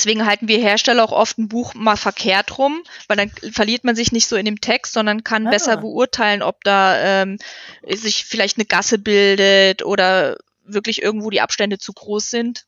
[0.00, 3.94] deswegen halten wir Hersteller auch oft ein Buch mal verkehrt rum, weil dann verliert man
[3.94, 5.50] sich nicht so in dem Text, sondern kann Ah.
[5.50, 7.38] besser beurteilen, ob da ähm,
[7.86, 12.66] sich vielleicht eine Gasse bildet oder wirklich irgendwo die Abstände zu groß sind.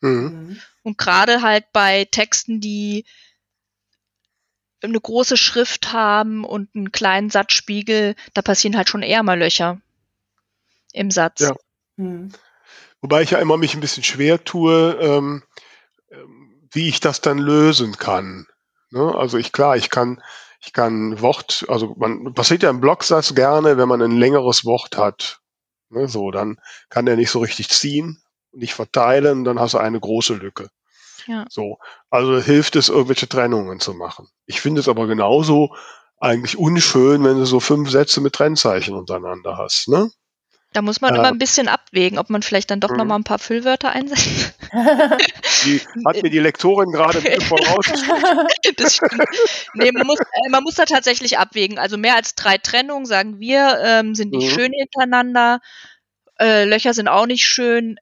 [0.00, 0.30] Mhm.
[0.30, 0.60] Hm.
[0.82, 3.04] Und gerade halt bei Texten, die
[4.80, 9.80] eine große Schrift haben und einen kleinen Satzspiegel, da passieren halt schon eher mal Löcher
[10.92, 11.40] im Satz.
[11.40, 11.54] Ja.
[11.98, 12.32] Hm.
[13.00, 15.42] Wobei ich ja immer mich ein bisschen schwer tue, ähm, ähm,
[16.72, 18.46] wie ich das dann lösen kann.
[18.90, 19.14] Ne?
[19.14, 20.22] Also ich klar, ich kann,
[20.60, 24.96] ich kann Wort, also man passiert ja im Blocksatz gerne, wenn man ein längeres Wort
[24.96, 25.40] hat.
[25.90, 26.08] Ne?
[26.08, 26.58] So, dann
[26.88, 30.68] kann der nicht so richtig ziehen, nicht verteilen, dann hast du eine große Lücke.
[31.26, 31.46] Ja.
[31.48, 31.78] So,
[32.10, 34.28] also hilft es, irgendwelche Trennungen zu machen.
[34.46, 35.74] Ich finde es aber genauso
[36.18, 39.88] eigentlich unschön, wenn du so fünf Sätze mit Trennzeichen untereinander hast.
[39.88, 40.10] Ne?
[40.72, 41.20] Da muss man Ja.
[41.20, 42.96] immer ein bisschen abwägen, ob man vielleicht dann doch Mhm.
[42.96, 44.54] noch mal ein paar Füllwörter einsetzt.
[45.64, 47.20] Die hat mir die Lektorin gerade
[48.94, 49.22] stimmt.
[49.74, 51.78] nee, man muss, äh, man muss da tatsächlich abwägen.
[51.78, 54.54] Also mehr als drei Trennungen, sagen wir, ähm, sind nicht Mhm.
[54.54, 55.60] schön hintereinander.
[56.40, 57.96] Äh, Löcher sind auch nicht schön.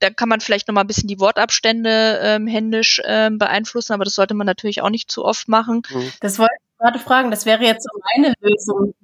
[0.00, 4.04] Da kann man vielleicht noch mal ein bisschen die Wortabstände ähm, händisch ähm, beeinflussen, aber
[4.04, 5.82] das sollte man natürlich auch nicht zu oft machen.
[6.20, 7.30] Das wollte ich gerade fragen.
[7.32, 8.94] Das wäre jetzt so meine Lösung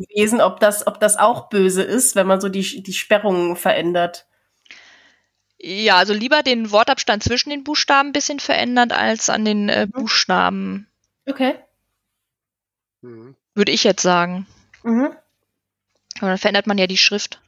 [0.00, 4.26] gewesen, ob das, ob das auch böse ist, wenn man so die, die Sperrungen verändert.
[5.58, 9.86] Ja, also lieber den Wortabstand zwischen den Buchstaben ein bisschen verändern, als an den äh,
[9.90, 10.88] Buchstaben,
[11.26, 11.54] Okay.
[13.02, 13.36] Mhm.
[13.54, 14.46] würde ich jetzt sagen.
[14.82, 15.10] Mhm.
[16.18, 17.40] Aber dann verändert man ja die Schrift.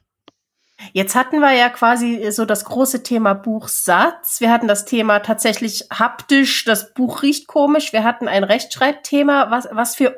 [0.91, 4.41] Jetzt hatten wir ja quasi so das große Thema Buchsatz.
[4.41, 7.93] Wir hatten das Thema tatsächlich haptisch, das Buch riecht komisch.
[7.93, 9.49] Wir hatten ein Rechtschreibthema.
[9.51, 10.17] Was, was für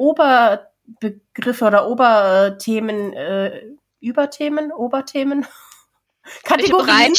[0.87, 3.61] Oberbegriffe oder Oberthemen, äh,
[3.99, 5.45] Überthemen, Oberthemen?
[6.43, 7.13] Kategorien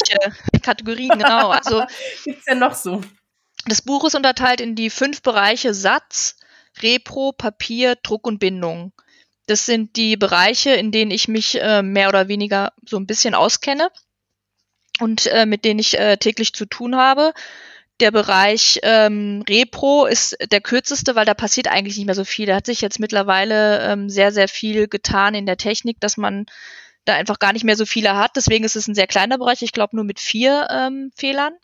[0.63, 1.51] Kategorien, genau.
[1.51, 1.85] Also
[2.25, 3.03] gibt's denn noch so?
[3.67, 6.37] Das Buch ist unterteilt in die fünf Bereiche Satz,
[6.83, 8.93] Repro, Papier, Druck und Bindung.
[9.47, 13.35] Das sind die Bereiche, in denen ich mich äh, mehr oder weniger so ein bisschen
[13.35, 13.91] auskenne
[15.01, 17.33] und äh, mit denen ich äh, täglich zu tun habe.
[18.01, 22.47] Der Bereich ähm, Repro ist der kürzeste, weil da passiert eigentlich nicht mehr so viel.
[22.47, 26.45] Da hat sich jetzt mittlerweile ähm, sehr, sehr viel getan in der Technik, dass man
[27.07, 28.37] da einfach gar nicht mehr so viele hat.
[28.37, 29.63] Deswegen ist es ein sehr kleiner Bereich.
[29.63, 31.55] Ich glaube nur mit vier ähm, Fehlern.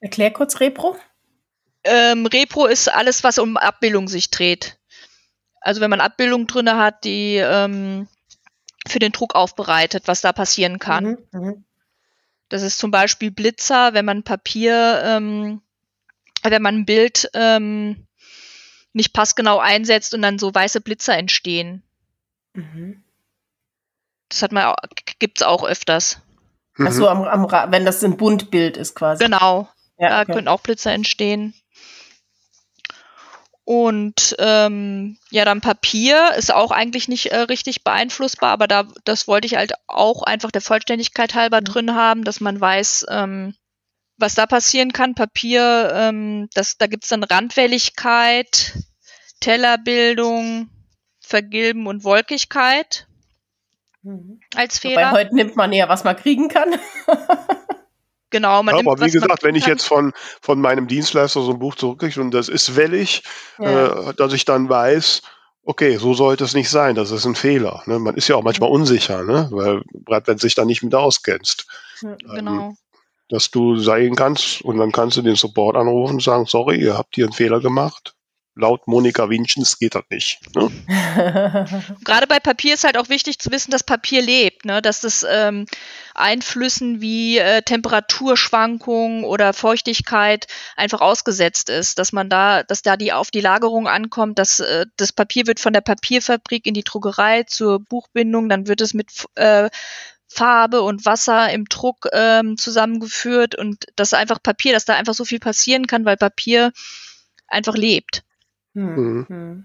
[0.00, 0.96] Erklär kurz Repro.
[1.84, 4.78] Ähm, Repro ist alles, was um Abbildung sich dreht.
[5.60, 8.08] Also wenn man Abbildungen drinne hat, die ähm,
[8.86, 11.04] für den Druck aufbereitet, was da passieren kann.
[11.04, 11.54] Mhm, mh.
[12.48, 15.60] Das ist zum Beispiel Blitzer, wenn man Papier, ähm,
[16.42, 18.06] wenn man ein Bild ähm,
[18.92, 21.82] nicht passgenau einsetzt und dann so weiße Blitzer entstehen.
[22.54, 23.02] Mhm.
[24.28, 24.74] Das hat man,
[25.18, 26.20] gibt's auch öfters.
[26.76, 29.24] Achso, am, am, wenn das ein Buntbild ist quasi.
[29.24, 29.68] Genau.
[29.98, 30.32] Ja, da okay.
[30.32, 31.54] können auch Blitzer entstehen.
[33.64, 39.28] Und ähm, ja, dann Papier ist auch eigentlich nicht äh, richtig beeinflussbar, aber da das
[39.28, 41.64] wollte ich halt auch einfach der Vollständigkeit halber mhm.
[41.64, 43.54] drin haben, dass man weiß, ähm,
[44.18, 45.14] was da passieren kann.
[45.14, 48.74] Papier, ähm, das, da gibt's dann Randwelligkeit,
[49.40, 50.68] Tellerbildung,
[51.20, 53.06] Vergilben und Wolkigkeit
[54.02, 54.40] mhm.
[54.54, 55.10] als Fehler.
[55.10, 56.74] Wobei heute nimmt man eher, was man kriegen kann.
[58.30, 60.12] Genau, man ja, nimmt, aber wie gesagt, wenn ich jetzt von,
[60.42, 63.22] von meinem Dienstleister so ein Buch zurückkriege und das ist wellig,
[63.58, 64.10] ja.
[64.10, 65.22] äh, dass ich dann weiß,
[65.62, 67.82] okay, so sollte es nicht sein, das ist ein Fehler.
[67.86, 67.98] Ne?
[67.98, 69.48] Man ist ja auch manchmal unsicher, ne?
[69.50, 71.66] weil gerade wenn du dich da nicht mit auskennst.
[72.00, 72.68] Genau.
[72.68, 72.76] Ähm,
[73.28, 76.96] dass du sagen kannst und dann kannst du den Support anrufen und sagen, sorry, ihr
[76.96, 78.14] habt hier einen Fehler gemacht
[78.58, 80.40] laut Monika Winchens geht das nicht.
[80.54, 80.70] Ne?
[82.04, 84.82] Gerade bei Papier ist halt auch wichtig zu wissen, dass Papier lebt, ne?
[84.82, 85.66] dass das ähm,
[86.14, 93.12] Einflüssen wie äh, Temperaturschwankungen oder Feuchtigkeit einfach ausgesetzt ist, dass man da, dass da die
[93.12, 97.44] auf die Lagerung ankommt, dass äh, das Papier wird von der Papierfabrik in die Druckerei
[97.44, 99.70] zur Buchbindung, dann wird es mit äh,
[100.28, 105.14] Farbe und Wasser im Druck ähm, zusammengeführt und das ist einfach Papier, dass da einfach
[105.14, 106.72] so viel passieren kann, weil Papier
[107.48, 108.22] einfach lebt.
[108.74, 109.26] Hm, mhm.
[109.28, 109.64] Hm.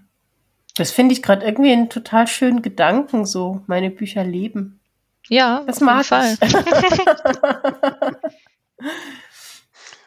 [0.76, 4.80] Das finde ich gerade irgendwie einen total schönen Gedanken, so meine Bücher leben.
[5.28, 6.36] Ja, das auf mag Fall.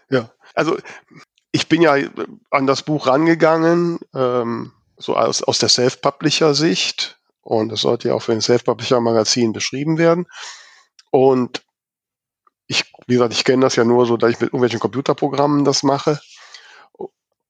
[0.09, 0.77] ja, also
[1.51, 1.95] ich bin ja
[2.51, 7.16] an das Buch rangegangen, ähm, so aus, aus der Self-Publisher-Sicht.
[7.47, 10.27] Und es sollte ja auch für ein Self-Publisher-Magazin beschrieben werden.
[11.11, 11.63] Und
[12.67, 15.81] ich, wie gesagt, ich kenne das ja nur so, dass ich mit irgendwelchen Computerprogrammen das
[15.81, 16.19] mache.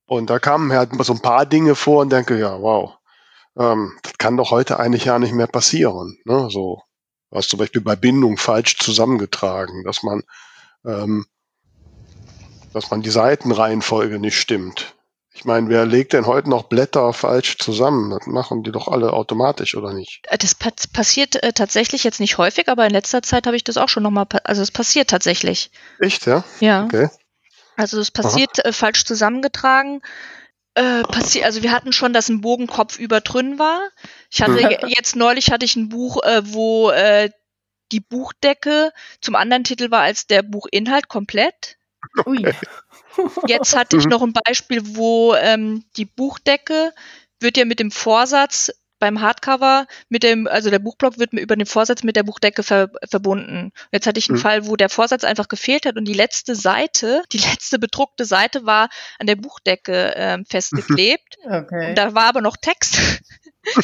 [0.05, 2.93] Und da kamen halt so ein paar Dinge vor und denke, ja, wow,
[3.57, 6.19] ähm, das kann doch heute eigentlich ja nicht mehr passieren.
[6.25, 6.47] Ne?
[6.51, 6.83] So,
[7.31, 10.21] was zum Beispiel bei Bindung falsch zusammengetragen, dass man,
[10.85, 11.25] ähm,
[12.71, 14.95] dass man die Seitenreihenfolge nicht stimmt.
[15.37, 18.09] Ich meine, wer legt denn heute noch Blätter falsch zusammen?
[18.09, 20.25] Das machen die doch alle automatisch, oder nicht?
[20.27, 23.77] Äh, das passiert äh, tatsächlich jetzt nicht häufig, aber in letzter Zeit habe ich das
[23.77, 25.69] auch schon nochmal, also es passiert tatsächlich.
[25.99, 26.43] Echt, ja?
[26.59, 26.85] Ja.
[26.85, 27.09] Okay.
[27.75, 30.01] Also es passiert äh, falsch zusammengetragen.
[30.73, 33.79] Äh, passi also wir hatten schon, dass ein Bogenkopf über drin war.
[34.31, 34.87] Ich hatte mhm.
[34.87, 37.29] jetzt neulich hatte ich ein Buch, äh, wo äh,
[37.91, 41.76] die Buchdecke zum anderen Titel war als der Buchinhalt komplett.
[42.25, 42.53] Okay.
[43.47, 44.11] Jetzt hatte ich mhm.
[44.11, 46.93] noch ein Beispiel, wo ähm, die Buchdecke
[47.39, 51.65] wird ja mit dem Vorsatz beim Hardcover mit dem, also der Buchblock wird über den
[51.65, 53.71] Vorsatz mit der Buchdecke ver, verbunden.
[53.91, 54.41] Jetzt hatte ich einen mhm.
[54.41, 58.65] Fall, wo der Vorsatz einfach gefehlt hat und die letzte Seite, die letzte bedruckte Seite
[58.65, 58.89] war
[59.19, 61.37] an der Buchdecke äh, festgeklebt.
[61.43, 61.93] Okay.
[61.93, 63.21] da war aber noch Text.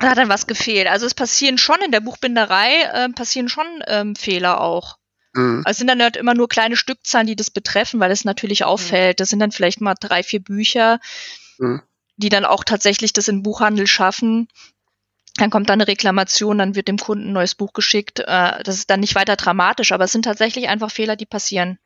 [0.00, 0.88] da hat dann was gefehlt.
[0.88, 4.98] Also es passieren schon in der Buchbinderei, äh, passieren schon ähm, Fehler auch.
[5.34, 5.58] Mhm.
[5.64, 8.64] Also es sind dann halt immer nur kleine Stückzahlen, die das betreffen, weil es natürlich
[8.64, 9.20] auffällt.
[9.20, 11.00] Das sind dann vielleicht mal drei, vier Bücher.
[11.58, 11.82] Mhm
[12.16, 14.48] die dann auch tatsächlich das in Buchhandel schaffen.
[15.36, 18.20] Dann kommt dann eine Reklamation, dann wird dem Kunden ein neues Buch geschickt.
[18.20, 21.78] Äh, das ist dann nicht weiter dramatisch, aber es sind tatsächlich einfach Fehler, die passieren.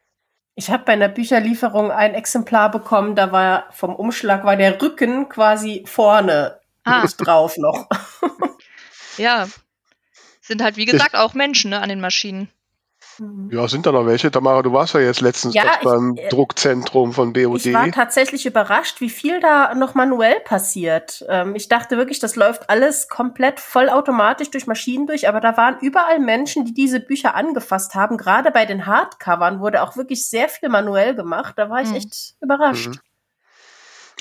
[0.55, 5.29] Ich habe bei einer Bücherlieferung ein Exemplar bekommen, da war vom Umschlag war der Rücken
[5.29, 7.07] quasi vorne ah.
[7.17, 7.89] drauf noch.
[9.19, 9.49] ja,
[10.41, 12.51] sind halt wie gesagt auch Menschen ne, an den Maschinen.
[13.19, 13.51] Mhm.
[13.53, 14.31] Ja, sind da noch welche?
[14.31, 17.67] Tamara, du warst ja jetzt letztens ja, beim ich, äh, Druckzentrum von BOD.
[17.67, 21.25] Ich war tatsächlich überrascht, wie viel da noch manuell passiert.
[21.29, 25.79] Ähm, ich dachte wirklich, das läuft alles komplett vollautomatisch durch Maschinen durch, aber da waren
[25.81, 28.17] überall Menschen, die diese Bücher angefasst haben.
[28.17, 31.55] Gerade bei den Hardcovern wurde auch wirklich sehr viel manuell gemacht.
[31.57, 31.97] Da war ich mhm.
[31.97, 32.89] echt überrascht.
[32.89, 33.01] Mhm.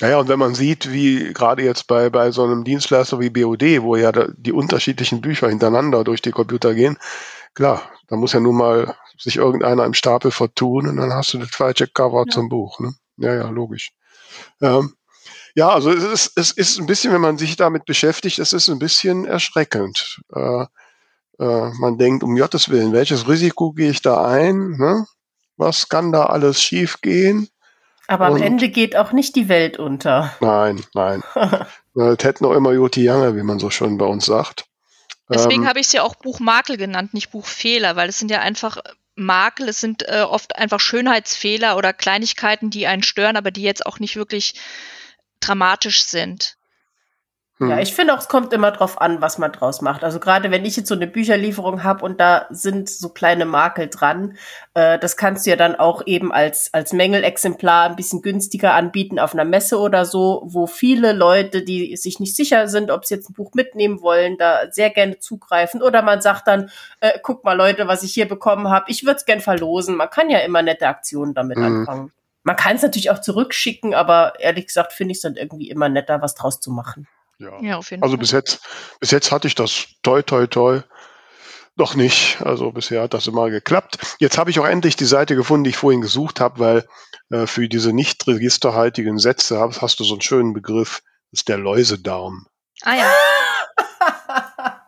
[0.00, 3.82] Naja, und wenn man sieht, wie gerade jetzt bei, bei so einem Dienstleister wie BOD,
[3.82, 6.98] wo ja die unterschiedlichen Bücher hintereinander durch die Computer gehen,
[7.54, 11.38] klar, da muss ja nun mal sich irgendeiner im Stapel vertun und dann hast du
[11.38, 12.32] das falsche Cover Ja.
[12.32, 12.80] zum Buch.
[12.80, 12.94] Ne?
[13.16, 13.92] Ja, ja, logisch.
[14.60, 14.94] Ähm,
[15.54, 18.68] ja, also es ist, es ist ein bisschen, wenn man sich damit beschäftigt, es ist
[18.68, 20.20] ein bisschen erschreckend.
[20.34, 20.64] Äh,
[21.40, 24.70] äh, man denkt, um Gottes Willen, welches Risiko gehe ich da ein?
[24.78, 25.06] Ne?
[25.56, 27.48] Was kann da alles schiefgehen?
[28.06, 30.32] Aber am Und- Ende geht auch nicht die Welt unter.
[30.40, 31.22] Nein, nein.
[31.94, 34.66] Das hätten noch immer Joti Jange, wie man so schön bei uns sagt.
[35.28, 38.40] Deswegen Ähm, habe ich es ja auch Buchmakel genannt, nicht Buchfehler, weil es sind ja
[38.40, 38.78] einfach
[39.14, 43.84] Makel, es sind äh, oft einfach Schönheitsfehler oder Kleinigkeiten, die einen stören, aber die jetzt
[43.86, 44.54] auch nicht wirklich
[45.40, 46.57] dramatisch sind.
[47.58, 47.70] Hm.
[47.70, 50.04] Ja, ich finde auch, es kommt immer drauf an, was man draus macht.
[50.04, 53.88] Also gerade wenn ich jetzt so eine Bücherlieferung habe und da sind so kleine Makel
[53.88, 54.36] dran,
[54.74, 59.18] äh, das kannst du ja dann auch eben als, als Mängelexemplar ein bisschen günstiger anbieten
[59.18, 63.16] auf einer Messe oder so, wo viele Leute, die sich nicht sicher sind, ob sie
[63.16, 65.82] jetzt ein Buch mitnehmen wollen, da sehr gerne zugreifen.
[65.82, 69.16] Oder man sagt dann, äh, guck mal Leute, was ich hier bekommen habe, ich würde
[69.16, 69.96] es gern verlosen.
[69.96, 71.64] Man kann ja immer nette Aktionen damit Mhm.
[71.64, 72.12] anfangen.
[72.44, 75.88] Man kann es natürlich auch zurückschicken, aber ehrlich gesagt finde ich es dann irgendwie immer
[75.88, 77.08] netter, was draus zu machen.
[77.38, 77.60] Ja.
[77.62, 78.20] Ja, auf jeden Also Fall.
[78.20, 78.60] bis jetzt,
[79.00, 80.82] bis jetzt hatte ich das toi toi toi
[81.76, 82.40] noch nicht.
[82.42, 83.98] Also bisher hat das immer geklappt.
[84.18, 86.88] Jetzt habe ich auch endlich die Seite gefunden, die ich vorhin gesucht habe, weil
[87.30, 91.48] äh, für diese nicht registerhaltigen Sätze hast, hast du so einen schönen Begriff, das ist
[91.48, 92.46] der Läusedarm.
[92.82, 93.12] Ah ja.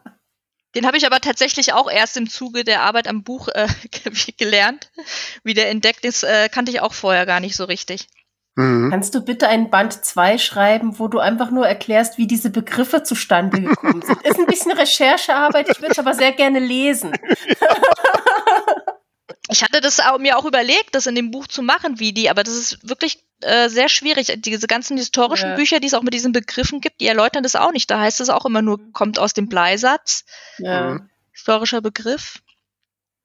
[0.77, 3.67] Den habe ich aber tatsächlich auch erst im Zuge der Arbeit am Buch äh,
[4.37, 4.91] gelernt.
[5.43, 8.07] Wie der entdeckt ist, äh, kannte ich auch vorher gar nicht so richtig.
[8.57, 8.91] Mhm.
[8.91, 13.03] Kannst du bitte einen Band 2 schreiben, wo du einfach nur erklärst, wie diese Begriffe
[13.03, 14.21] zustande gekommen sind?
[14.23, 17.13] Ist ein bisschen Recherchearbeit, ich würde es aber sehr gerne lesen.
[19.53, 22.31] Ich hatte das auch, mir auch überlegt, das in dem Buch zu machen, wie die,
[22.31, 24.33] aber das ist wirklich äh, sehr schwierig.
[24.39, 25.57] Diese ganzen historischen Ja.
[25.57, 27.91] Bücher, die es auch mit diesen Begriffen gibt, die erläutern das auch nicht.
[27.91, 30.25] Da heißt es auch immer nur, kommt aus dem Bleisatz,
[30.59, 30.91] Ja.
[30.95, 31.11] Mhm.
[31.33, 32.39] historischer Begriff.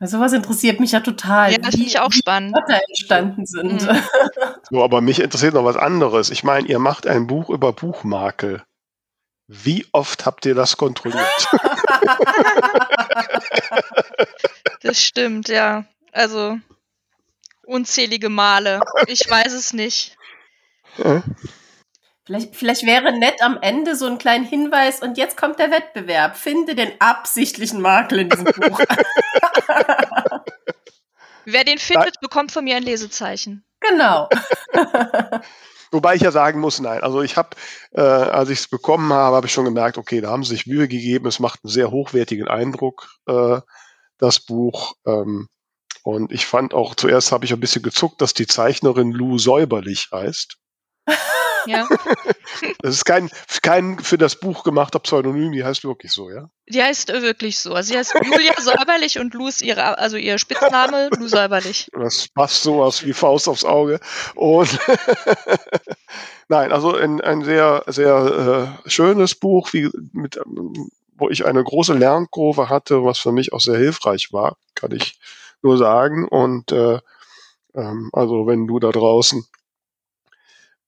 [0.05, 1.51] Also was interessiert mich ja total.
[1.51, 2.53] Ja, das finde ich auch wie spannend.
[2.53, 3.87] Wörter entstanden sind.
[3.87, 4.03] Mhm.
[4.69, 6.31] So, aber mich interessiert noch was anderes.
[6.31, 8.63] Ich meine, ihr macht ein Buch über Buchmakel.
[9.47, 11.47] Wie oft habt ihr das kontrolliert?
[14.81, 15.85] Das stimmt, ja.
[16.11, 16.59] Also
[17.65, 18.81] unzählige Male.
[19.07, 20.15] Ich weiß es nicht.
[20.97, 21.23] Ja.
[22.25, 26.35] Vielleicht, vielleicht wäre nett am Ende so ein kleiner Hinweis und jetzt kommt der Wettbewerb.
[26.35, 28.79] Finde den absichtlichen Makel in diesem Buch.
[31.45, 33.63] Wer den findet, bekommt von mir ein Lesezeichen.
[33.79, 34.29] genau.
[35.91, 37.01] Wobei ich ja sagen muss, nein.
[37.01, 37.55] Also ich habe,
[37.91, 40.67] äh, als ich es bekommen habe, habe ich schon gemerkt, okay, da haben sie sich
[40.67, 41.27] Mühe gegeben.
[41.27, 43.61] Es macht einen sehr hochwertigen Eindruck, äh,
[44.17, 44.95] das Buch.
[45.05, 45.47] Ähm,
[46.03, 50.09] und ich fand auch, zuerst habe ich ein bisschen gezuckt, dass die Zeichnerin Lou Säuberlich
[50.11, 50.57] heißt.
[51.65, 51.87] Ja.
[52.81, 53.29] Das ist kein,
[53.61, 56.49] kein für das Buch gemachter Pseudonym, die heißt wirklich so, ja?
[56.67, 57.73] Die heißt äh, wirklich so.
[57.73, 61.89] Also sie heißt Julia Säuberlich und ist ihre, also ihr Spitzname, Lou Säuberlich.
[61.93, 63.99] Das passt sowas wie Faust aufs Auge.
[64.35, 64.79] Und
[66.47, 71.63] nein, also ein, ein sehr, sehr äh, schönes Buch, wie mit, ähm, wo ich eine
[71.63, 75.19] große Lernkurve hatte, was für mich auch sehr hilfreich war, kann ich
[75.61, 76.27] nur sagen.
[76.27, 76.99] Und äh,
[77.75, 79.45] ähm, also wenn du da draußen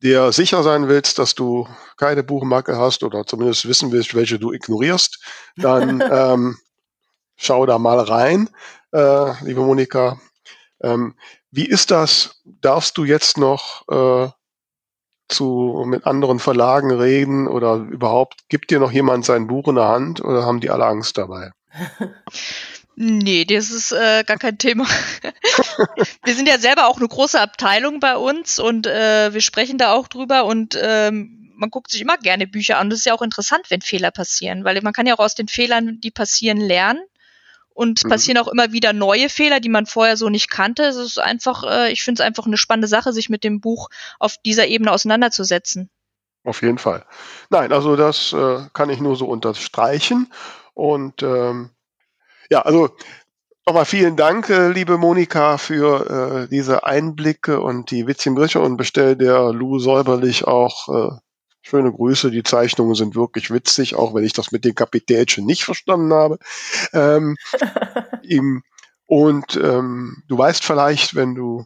[0.04, 1.68] dir sicher sein willst, dass du
[1.98, 5.24] keine Buchmarke hast oder zumindest wissen willst, welche du ignorierst,
[5.56, 6.58] dann ähm,
[7.36, 8.50] schau da mal rein,
[8.92, 10.20] äh, liebe Monika.
[10.82, 11.16] Ähm,
[11.52, 12.42] wie ist das?
[12.46, 14.30] Darfst du jetzt noch äh,
[15.30, 19.88] zu mit anderen Verlagen reden oder überhaupt gibt dir noch jemand sein Buch in der
[19.88, 21.52] Hand oder haben die alle Angst dabei?
[23.00, 24.86] Nee, das ist äh, gar kein Thema.
[26.26, 29.94] wir sind ja selber auch eine große Abteilung bei uns und äh, wir sprechen da
[29.94, 32.90] auch drüber und ähm, man guckt sich immer gerne Bücher an.
[32.90, 35.48] Das ist ja auch interessant, wenn Fehler passieren, weil man kann ja auch aus den
[35.48, 37.04] Fehlern, die passieren, lernen.
[37.70, 38.10] Und Mhm.
[38.10, 40.82] passieren auch immer wieder neue Fehler, die man vorher so nicht kannte.
[40.82, 43.90] Es ist einfach, äh, ich finde es einfach eine spannende Sache, sich mit dem Buch
[44.18, 45.92] auf dieser Ebene auseinanderzusetzen.
[46.44, 47.06] Auf jeden Fall.
[47.52, 50.34] Nein, also das äh, kann ich nur so unterstreichen.
[50.74, 51.70] Und ähm,
[52.50, 52.90] ja, also
[53.66, 58.78] nochmal vielen Dank, äh, liebe Monika, für äh, diese Einblicke und die witzigen Berichte und
[58.78, 61.18] bestell der Lou säuberlich auch äh,
[61.62, 62.32] schöne Grüße.
[62.32, 66.40] Die Zeichnungen sind wirklich witzig, auch wenn ich das mit den Kapitälchen nicht verstanden habe.
[66.94, 67.36] Ähm,
[68.24, 68.64] ihm,
[69.06, 71.66] und ähm, du weißt vielleicht, wenn du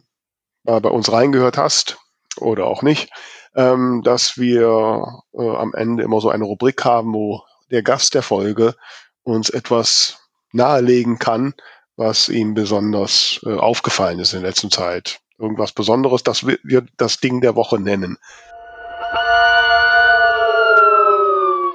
[0.64, 1.98] mal bei uns reingehört hast
[2.36, 3.10] oder auch nicht,
[3.54, 8.22] ähm, dass wir äh, am Ende immer so eine Rubrik haben, wo der Gast der
[8.22, 8.74] Folge
[9.22, 10.21] uns etwas
[10.52, 11.54] nahelegen kann,
[11.96, 15.20] was ihm besonders äh, aufgefallen ist in der letzten Zeit.
[15.38, 18.18] Irgendwas Besonderes, das wir, das Ding der Woche nennen.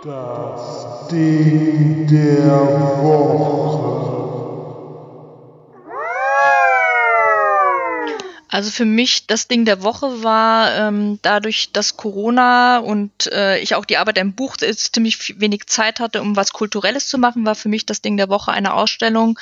[0.03, 3.66] Das Ding der Woche.
[8.49, 13.75] Also für mich das Ding der Woche war ähm, dadurch, dass Corona und äh, ich
[13.75, 17.45] auch die Arbeit im Buch jetzt ziemlich wenig Zeit hatte, um was Kulturelles zu machen,
[17.45, 19.37] war für mich das Ding der Woche eine Ausstellung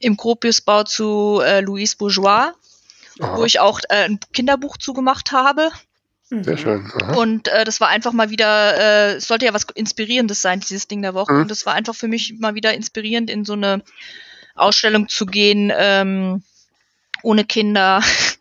[0.00, 2.52] im Gropiusbau zu äh, Louise Bourgeois,
[3.20, 3.36] Aha.
[3.36, 5.70] wo ich auch äh, ein Kinderbuch zugemacht habe.
[6.30, 6.90] Sehr schön.
[7.02, 7.14] Aha.
[7.14, 10.88] Und äh, das war einfach mal wieder, äh, es sollte ja was Inspirierendes sein, dieses
[10.88, 11.32] Ding der Woche.
[11.32, 11.42] Mhm.
[11.42, 13.82] Und das war einfach für mich mal wieder inspirierend, in so eine
[14.54, 16.42] Ausstellung zu gehen, ähm,
[17.22, 18.02] ohne Kinder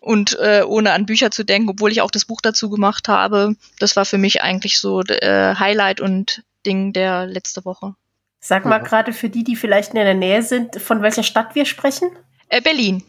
[0.00, 3.56] und äh, ohne an Bücher zu denken, obwohl ich auch das Buch dazu gemacht habe.
[3.78, 7.94] Das war für mich eigentlich so äh, Highlight und Ding der letzte Woche.
[8.40, 11.64] Sag mal gerade für die, die vielleicht in der Nähe sind, von welcher Stadt wir
[11.64, 12.10] sprechen?
[12.48, 13.02] Äh, Berlin.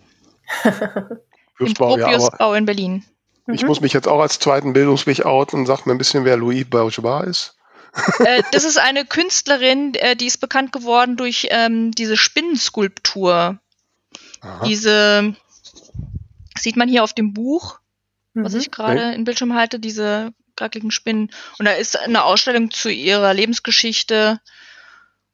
[1.59, 3.05] Im Gropiusbau ja, in Berlin.
[3.47, 3.67] Ich mhm.
[3.67, 6.65] muss mich jetzt auch als zweiten Bildungsweg outen und sag mir ein bisschen, wer Louis
[6.69, 7.55] Bourgeois ist.
[8.19, 13.59] äh, das ist eine Künstlerin, äh, die ist bekannt geworden durch ähm, diese Spinnenskulptur.
[14.41, 14.65] Aha.
[14.65, 15.35] Diese
[16.57, 17.79] sieht man hier auf dem Buch,
[18.33, 18.45] mhm.
[18.45, 19.15] was ich gerade okay.
[19.15, 21.31] im Bildschirm halte, diese gackligen Spinnen.
[21.59, 24.39] Und da ist eine Ausstellung zu ihrer Lebensgeschichte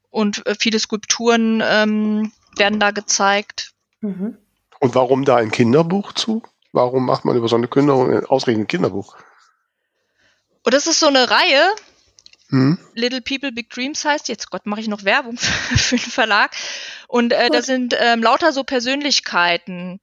[0.09, 3.71] und äh, viele Skulpturen ähm, werden da gezeigt.
[4.01, 4.37] Mhm.
[4.79, 6.41] Und warum da ein Kinderbuch zu?
[6.71, 9.15] Warum macht man über so eine Kündigung ausgerechnet ein Kinderbuch?
[10.63, 11.71] Und das ist so eine Reihe.
[12.49, 12.77] Hm?
[12.93, 16.51] Little People Big Dreams heißt jetzt Gott mache ich noch Werbung für, für den Verlag
[17.07, 20.01] und äh, da sind ähm, lauter so Persönlichkeiten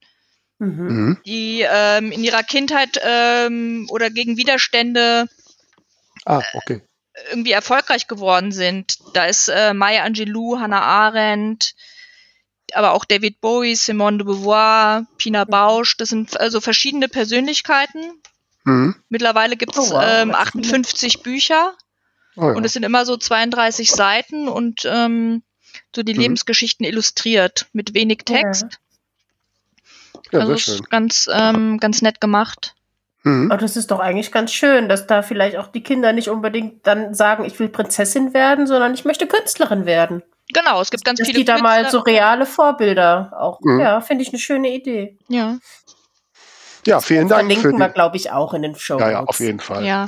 [0.59, 0.87] Mhm.
[0.87, 1.17] mhm.
[1.25, 5.29] die ähm, in ihrer Kindheit ähm, oder gegen Widerstände
[6.25, 6.81] ah, okay.
[7.29, 8.97] irgendwie erfolgreich geworden sind.
[9.13, 11.75] Da ist äh, Maya Angelou, Hannah Arendt,
[12.73, 15.49] aber auch David Bowie, Simone de Beauvoir, Pina mhm.
[15.49, 15.95] Bausch.
[15.95, 18.21] Das sind also verschiedene Persönlichkeiten.
[18.65, 18.95] Mhm.
[19.07, 21.73] Mittlerweile gibt es oh, wow, ähm, 58 Bücher.
[22.35, 22.51] Oh, ja.
[22.51, 25.41] Und es sind immer so 32 Seiten und ähm,
[25.95, 26.19] so die mhm.
[26.19, 28.79] Lebensgeschichten illustriert mit wenig Text.
[30.31, 30.39] Ja.
[30.39, 32.75] Also ist ganz, ähm, ganz nett gemacht.
[33.23, 33.51] Mhm.
[33.51, 36.87] Aber das ist doch eigentlich ganz schön, dass da vielleicht auch die Kinder nicht unbedingt
[36.87, 40.23] dann sagen, ich will Prinzessin werden, sondern ich möchte Künstlerin werden.
[40.53, 41.39] Genau, es gibt ganz dass viele.
[41.39, 43.59] Die da mal so reale Vorbilder auch.
[43.61, 43.79] Mhm.
[43.79, 45.17] Ja, finde ich eine schöne Idee.
[45.27, 45.57] Ja.
[46.85, 47.51] Ja, vielen Dank.
[47.51, 48.97] Verlinken wir, glaube ich, auch in den Show.
[48.99, 49.85] Ja, ja, auf jeden Fall.
[49.85, 50.07] Ja.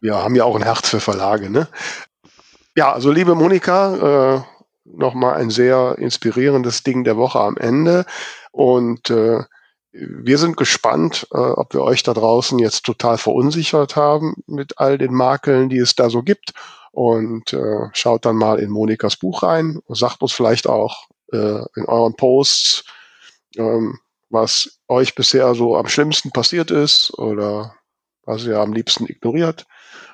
[0.00, 1.68] Wir haben ja auch ein Herz für Verlage, ne?
[2.76, 4.40] Ja, also liebe Monika, äh,
[4.94, 8.06] nochmal ein sehr inspirierendes Ding der Woche am Ende.
[8.52, 9.40] Und äh,
[9.92, 14.98] wir sind gespannt, äh, ob wir euch da draußen jetzt total verunsichert haben mit all
[14.98, 16.52] den Makeln, die es da so gibt.
[16.92, 21.60] Und äh, schaut dann mal in Monikas Buch rein und sagt uns vielleicht auch äh,
[21.76, 22.84] in euren Posts,
[23.56, 23.98] ähm,
[24.30, 27.74] was euch bisher so am schlimmsten passiert ist oder
[28.24, 29.66] was ihr am liebsten ignoriert.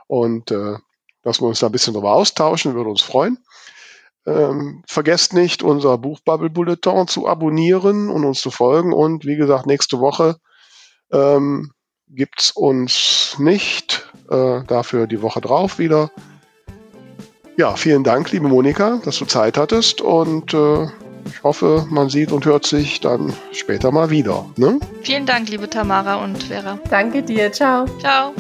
[0.07, 0.77] Und äh,
[1.23, 3.39] dass wir uns da ein bisschen drüber austauschen, würde uns freuen.
[4.27, 8.93] Ähm, vergesst nicht, unser Buchbubble Bulletin zu abonnieren und uns zu folgen.
[8.93, 10.37] Und wie gesagt, nächste Woche
[11.13, 11.73] ähm,
[12.09, 14.11] gibt's uns nicht.
[14.31, 16.11] Äh, dafür die Woche drauf wieder.
[17.57, 20.01] Ja, vielen Dank, liebe Monika, dass du Zeit hattest.
[20.01, 20.85] Und äh,
[21.27, 24.47] ich hoffe, man sieht und hört sich dann später mal wieder.
[24.57, 24.81] Ne?
[25.03, 26.79] Vielen Dank, liebe Tamara und Vera.
[26.91, 27.53] Danke dir.
[27.53, 27.87] Ciao.
[28.01, 28.35] Ciao.